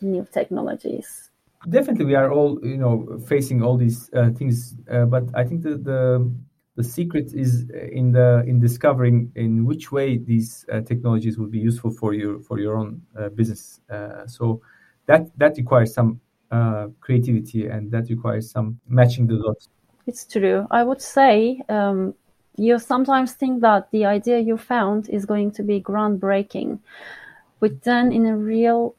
new 0.00 0.26
technologies. 0.32 1.28
Definitely, 1.68 2.06
we 2.06 2.14
are 2.14 2.30
all 2.30 2.58
you 2.62 2.76
know 2.76 3.18
facing 3.26 3.62
all 3.62 3.76
these 3.76 4.10
uh, 4.14 4.30
things, 4.30 4.74
uh, 4.90 5.04
but 5.04 5.24
I 5.34 5.44
think 5.44 5.62
the, 5.62 5.76
the 5.76 6.30
the 6.76 6.84
secret 6.84 7.32
is 7.34 7.68
in 7.92 8.12
the 8.12 8.44
in 8.46 8.60
discovering 8.60 9.32
in 9.34 9.64
which 9.64 9.90
way 9.90 10.16
these 10.16 10.64
uh, 10.72 10.80
technologies 10.80 11.36
will 11.36 11.48
be 11.48 11.58
useful 11.58 11.90
for 11.90 12.14
you 12.14 12.40
for 12.46 12.58
your 12.60 12.76
own 12.76 13.02
uh, 13.18 13.28
business. 13.30 13.80
Uh, 13.90 14.26
so 14.26 14.62
that 15.06 15.36
that 15.38 15.56
requires 15.56 15.92
some 15.92 16.20
uh, 16.50 16.86
creativity 17.00 17.66
and 17.66 17.90
that 17.90 18.08
requires 18.08 18.50
some 18.50 18.80
matching 18.86 19.26
the 19.26 19.36
dots. 19.36 19.68
It's 20.06 20.24
true. 20.24 20.66
I 20.70 20.84
would 20.84 21.02
say 21.02 21.60
um, 21.68 22.14
you 22.56 22.78
sometimes 22.78 23.32
think 23.32 23.60
that 23.60 23.90
the 23.90 24.06
idea 24.06 24.38
you 24.38 24.56
found 24.56 25.08
is 25.10 25.26
going 25.26 25.50
to 25.52 25.62
be 25.62 25.80
groundbreaking, 25.80 26.78
but 27.60 27.82
then 27.82 28.12
in 28.12 28.24
a 28.24 28.36
real 28.36 28.94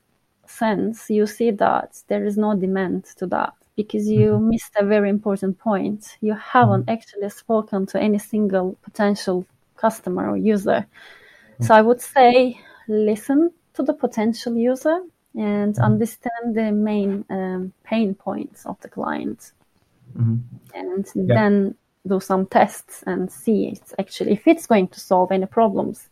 sense, 0.49 1.09
you 1.09 1.27
see 1.27 1.51
that 1.51 2.01
there 2.07 2.25
is 2.25 2.38
no 2.38 2.55
demand 2.55 3.05
to 3.17 3.27
that 3.27 3.53
because 3.75 4.09
you 4.09 4.31
mm-hmm. 4.31 4.49
missed 4.49 4.73
a 4.77 4.85
very 4.85 5.09
important 5.09 5.57
point. 5.57 6.17
You 6.21 6.33
haven't 6.33 6.81
mm-hmm. 6.81 6.91
actually 6.91 7.29
spoken 7.29 7.85
to 7.88 7.99
any 7.99 8.19
single 8.19 8.77
potential 8.81 9.45
customer 9.77 10.29
or 10.29 10.38
user. 10.38 10.85
Mm-hmm. 10.85 11.63
So 11.63 11.73
I 11.73 11.81
would 11.81 12.01
say 12.01 12.59
listen 12.88 13.51
to 13.75 13.83
the 13.83 13.93
potential 13.93 14.55
user 14.55 14.99
and 15.35 15.73
mm-hmm. 15.73 15.83
understand 15.83 16.55
the 16.55 16.71
main 16.71 17.23
um, 17.29 17.73
pain 17.83 18.15
points 18.15 18.65
of 18.65 18.79
the 18.81 18.89
client. 18.89 19.51
Mm-hmm. 20.17 20.38
And 20.73 21.05
yeah. 21.15 21.35
then 21.35 21.75
do 22.07 22.19
some 22.19 22.47
tests 22.47 23.03
and 23.05 23.31
see 23.31 23.67
it's 23.67 23.93
actually 23.99 24.33
if 24.33 24.47
it's 24.47 24.67
going 24.67 24.88
to 24.89 24.99
solve 24.99 25.31
any 25.31 25.45
problems. 25.45 26.09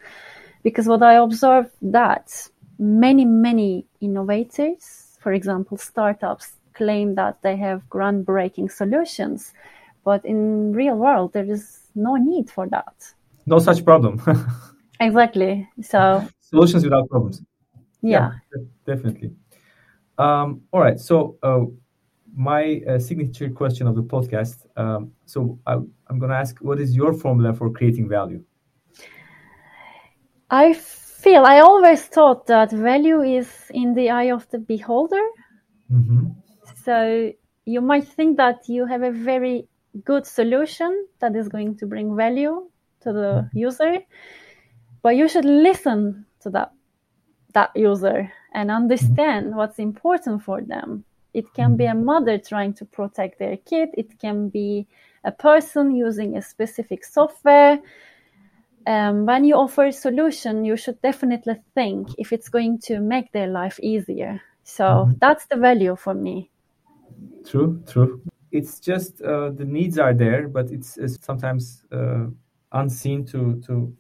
Because 0.63 0.87
what 0.87 1.03
I 1.03 1.15
observed 1.15 1.71
that 1.81 2.49
many, 2.79 3.25
many 3.25 3.85
innovators, 4.01 5.17
for 5.19 5.33
example, 5.33 5.77
startups, 5.77 6.53
claim 6.73 7.15
that 7.15 7.41
they 7.41 7.55
have 7.55 7.81
groundbreaking 7.89 8.71
solutions, 8.71 9.53
but 10.03 10.23
in 10.25 10.71
real 10.73 10.95
world 10.95 11.33
there 11.33 11.49
is 11.49 11.89
no 11.95 12.15
need 12.15 12.49
for 12.49 12.67
that. 12.69 12.93
No 13.45 13.59
such 13.59 13.83
problem. 13.83 14.21
exactly. 14.99 15.67
So 15.81 16.27
solutions 16.41 16.83
without 16.83 17.09
problems. 17.09 17.41
Yeah, 18.01 18.31
yeah 18.55 18.63
definitely. 18.85 19.31
Um, 20.17 20.61
all 20.71 20.81
right. 20.81 20.99
So 20.99 21.37
uh, 21.41 21.65
my 22.35 22.81
uh, 22.87 22.99
signature 22.99 23.49
question 23.49 23.87
of 23.87 23.95
the 23.95 24.03
podcast. 24.03 24.67
Um, 24.77 25.11
so 25.25 25.59
I, 25.65 25.73
I'm 25.73 26.19
going 26.19 26.29
to 26.29 26.37
ask, 26.37 26.57
what 26.59 26.79
is 26.79 26.95
your 26.95 27.13
formula 27.13 27.53
for 27.53 27.69
creating 27.71 28.07
value? 28.07 28.43
I 30.49 30.73
feel 31.27 31.45
I 31.45 31.59
always 31.59 32.03
thought 32.03 32.47
that 32.47 32.71
value 32.71 33.21
is 33.21 33.49
in 33.71 33.93
the 33.93 34.09
eye 34.09 34.31
of 34.31 34.49
the 34.49 34.59
beholder. 34.59 35.25
Mm-hmm. 35.91 36.27
So 36.85 37.31
you 37.65 37.81
might 37.81 38.07
think 38.07 38.37
that 38.37 38.69
you 38.69 38.85
have 38.85 39.03
a 39.03 39.11
very 39.11 39.67
good 40.05 40.25
solution 40.25 41.07
that 41.19 41.35
is 41.35 41.49
going 41.49 41.77
to 41.79 41.85
bring 41.85 42.15
value 42.15 42.69
to 43.01 43.11
the 43.11 43.31
mm-hmm. 43.43 43.57
user, 43.57 43.99
but 45.01 45.17
you 45.17 45.27
should 45.27 45.45
listen 45.45 46.25
to 46.43 46.49
that 46.51 46.71
that 47.53 47.71
user 47.75 48.31
and 48.53 48.71
understand 48.71 49.47
mm-hmm. 49.47 49.57
what's 49.57 49.79
important 49.79 50.43
for 50.43 50.61
them. 50.61 51.03
It 51.33 51.53
can 51.53 51.75
be 51.75 51.85
a 51.85 51.89
mm-hmm. 51.89 52.05
mother 52.05 52.37
trying 52.37 52.73
to 52.75 52.85
protect 52.85 53.37
their 53.37 53.57
kid. 53.57 53.89
It 53.93 54.17
can 54.19 54.47
be 54.47 54.87
a 55.25 55.31
person 55.31 55.93
using 55.93 56.37
a 56.37 56.41
specific 56.41 57.03
software 57.03 57.79
um, 58.87 59.25
when 59.25 59.43
you 59.43 59.55
offer 59.55 59.85
a 59.85 59.91
solution, 59.91 60.63
you 60.63 60.77
should 60.77 61.01
definitely 61.01 61.55
think 61.75 62.07
if 62.17 62.31
it's 62.31 62.49
going 62.49 62.79
to 62.79 62.99
make 62.99 63.31
their 63.33 63.47
life 63.47 63.79
easier. 63.81 64.41
So 64.63 64.83
mm-hmm. 64.85 65.13
that's 65.19 65.45
the 65.45 65.57
value 65.57 65.95
for 65.95 66.13
me. 66.13 66.49
True, 67.45 67.83
true. 67.87 68.21
It's 68.51 68.79
just 68.79 69.21
uh, 69.21 69.49
the 69.49 69.65
needs 69.65 69.99
are 69.99 70.13
there, 70.13 70.47
but 70.47 70.71
it's, 70.71 70.97
it's 70.97 71.17
sometimes 71.23 71.83
uh, 71.91 72.27
unseen 72.71 73.25
to 73.25 73.61
to 73.67 73.93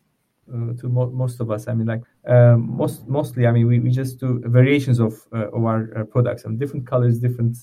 uh, 0.53 0.73
to 0.79 0.87
mo- 0.87 1.11
most 1.11 1.41
of 1.41 1.51
us. 1.51 1.67
I 1.67 1.73
mean, 1.73 1.87
like 1.87 2.03
um, 2.25 2.77
most 2.77 3.07
mostly, 3.07 3.45
I 3.45 3.51
mean, 3.51 3.67
we, 3.67 3.79
we 3.79 3.91
just 3.91 4.19
do 4.19 4.41
variations 4.45 4.99
of 4.99 5.27
uh, 5.33 5.49
of 5.49 5.65
our 5.65 5.89
uh, 5.97 6.03
products 6.05 6.45
and 6.45 6.57
different 6.57 6.87
colors, 6.87 7.19
different 7.19 7.57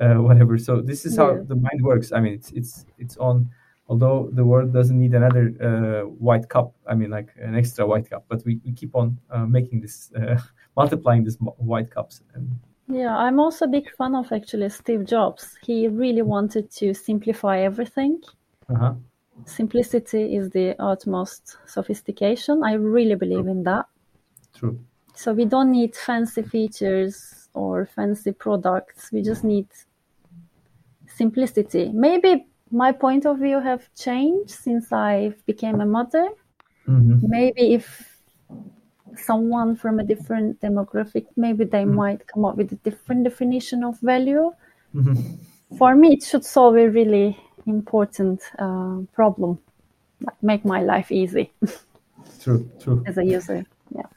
uh, 0.00 0.14
whatever. 0.14 0.56
So 0.56 0.80
this 0.80 1.04
is 1.04 1.16
how 1.16 1.42
the 1.42 1.56
mind 1.56 1.82
works. 1.82 2.12
I 2.12 2.20
mean, 2.20 2.34
it's 2.34 2.50
it's 2.52 2.86
it's 2.98 3.16
on 3.18 3.50
although 3.88 4.30
the 4.32 4.44
world 4.44 4.72
doesn't 4.72 4.98
need 4.98 5.14
another 5.14 5.52
uh, 5.60 6.08
white 6.08 6.48
cup 6.48 6.74
i 6.86 6.94
mean 6.94 7.10
like 7.10 7.28
an 7.36 7.54
extra 7.54 7.86
white 7.86 8.08
cup 8.08 8.24
but 8.28 8.42
we, 8.44 8.60
we 8.64 8.72
keep 8.72 8.94
on 8.94 9.18
uh, 9.30 9.44
making 9.44 9.80
this 9.80 10.10
uh, 10.16 10.38
multiplying 10.76 11.24
these 11.24 11.36
white 11.58 11.90
cups 11.90 12.22
and 12.34 12.50
yeah 12.88 13.16
i'm 13.16 13.38
also 13.38 13.64
a 13.64 13.68
big 13.68 13.90
fan 13.96 14.14
of 14.14 14.30
actually 14.32 14.68
steve 14.68 15.04
jobs 15.04 15.56
he 15.62 15.88
really 15.88 16.22
wanted 16.22 16.70
to 16.70 16.94
simplify 16.94 17.60
everything 17.60 18.20
uh-huh. 18.70 18.94
simplicity 19.44 20.34
is 20.34 20.50
the 20.50 20.74
utmost 20.78 21.56
sophistication 21.66 22.62
i 22.64 22.72
really 22.72 23.14
believe 23.14 23.44
True. 23.44 23.50
in 23.50 23.62
that 23.64 23.86
True. 24.54 24.78
so 25.14 25.32
we 25.32 25.44
don't 25.44 25.70
need 25.70 25.94
fancy 25.94 26.42
features 26.42 27.48
or 27.52 27.86
fancy 27.86 28.32
products 28.32 29.12
we 29.12 29.22
just 29.22 29.44
need 29.44 29.66
simplicity 31.06 31.90
maybe 31.92 32.46
my 32.74 32.90
point 32.90 33.24
of 33.24 33.38
view 33.38 33.60
have 33.60 33.88
changed 33.94 34.50
since 34.50 34.92
I 34.92 35.32
became 35.46 35.80
a 35.80 35.86
mother. 35.86 36.28
Mm-hmm. 36.88 37.18
Maybe 37.22 37.74
if 37.74 38.18
someone 39.16 39.76
from 39.76 40.00
a 40.00 40.04
different 40.04 40.60
demographic, 40.60 41.26
maybe 41.36 41.64
they 41.64 41.84
mm-hmm. 41.84 41.94
might 41.94 42.26
come 42.26 42.44
up 42.44 42.56
with 42.56 42.72
a 42.72 42.76
different 42.76 43.22
definition 43.22 43.84
of 43.84 43.98
value. 44.00 44.52
Mm-hmm. 44.92 45.76
For 45.78 45.94
me, 45.94 46.14
it 46.14 46.24
should 46.24 46.44
solve 46.44 46.76
a 46.76 46.90
really 46.90 47.38
important 47.66 48.40
uh, 48.58 48.98
problem, 49.12 49.60
like 50.20 50.42
make 50.42 50.64
my 50.64 50.82
life 50.82 51.12
easy. 51.12 51.52
true, 52.42 52.68
true. 52.82 53.04
As 53.06 53.18
a 53.18 53.24
user, 53.24 53.64
yeah. 53.94 54.10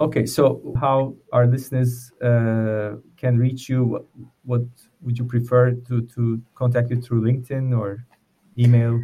Okay, 0.00 0.26
so 0.26 0.74
how 0.78 1.14
our 1.32 1.46
listeners 1.46 2.12
uh, 2.22 2.96
can 3.20 3.38
reach 3.38 3.68
you? 3.68 3.84
What, 3.84 4.06
what 4.44 4.62
would 5.02 5.18
you 5.18 5.24
prefer 5.24 5.72
to, 5.72 6.02
to 6.14 6.40
contact 6.54 6.90
you 6.90 7.00
through 7.00 7.22
LinkedIn 7.22 7.78
or 7.78 8.04
email? 8.58 9.00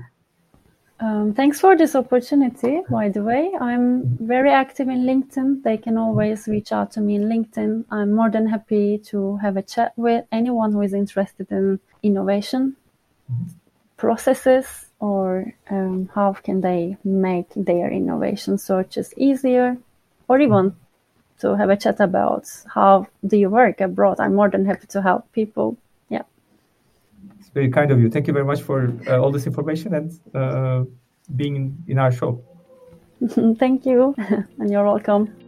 Um, 0.98 1.34
thanks 1.34 1.60
for 1.60 1.76
this 1.76 1.94
opportunity, 1.94 2.80
by 2.88 3.10
the 3.10 3.22
way. 3.22 3.52
I'm 3.60 4.16
very 4.18 4.50
active 4.50 4.88
in 4.88 5.04
LinkedIn. 5.04 5.62
They 5.62 5.76
can 5.76 5.98
always 5.98 6.48
reach 6.48 6.72
out 6.72 6.90
to 6.92 7.02
me 7.02 7.16
in 7.16 7.24
LinkedIn. 7.24 7.84
I'm 7.90 8.14
more 8.14 8.30
than 8.30 8.46
happy 8.48 8.98
to 9.10 9.36
have 9.36 9.58
a 9.58 9.62
chat 9.62 9.92
with 9.96 10.24
anyone 10.32 10.72
who 10.72 10.80
is 10.80 10.94
interested 10.94 11.52
in 11.52 11.80
innovation 12.02 12.76
mm-hmm. 13.30 13.52
processes 13.98 14.86
or 14.98 15.52
um, 15.68 16.08
how 16.14 16.32
can 16.32 16.62
they 16.62 16.96
make 17.04 17.48
their 17.54 17.90
innovation 17.90 18.56
searches 18.56 19.12
easier 19.18 19.76
or 20.28 20.40
even 20.40 20.74
to 21.40 21.56
have 21.56 21.70
a 21.70 21.76
chat 21.76 22.00
about 22.00 22.48
how 22.74 23.06
do 23.26 23.36
you 23.36 23.50
work 23.50 23.80
abroad. 23.80 24.20
I'm 24.20 24.34
more 24.34 24.50
than 24.50 24.64
happy 24.64 24.86
to 24.88 25.02
help 25.02 25.30
people 25.32 25.76
Yeah. 26.08 26.22
It's 27.38 27.50
very 27.50 27.70
kind 27.70 27.90
of 27.90 28.00
you. 28.00 28.10
Thank 28.10 28.26
you 28.26 28.32
very 28.32 28.44
much 28.44 28.62
for 28.62 28.92
uh, 29.06 29.18
all 29.18 29.30
this 29.30 29.46
information 29.46 29.94
and 29.94 30.20
uh, 30.34 30.84
being 31.34 31.56
in, 31.56 31.84
in 31.88 31.98
our 31.98 32.12
show. 32.12 32.42
Thank 33.58 33.86
you, 33.86 34.14
and 34.58 34.70
you're 34.70 34.84
welcome. 34.84 35.45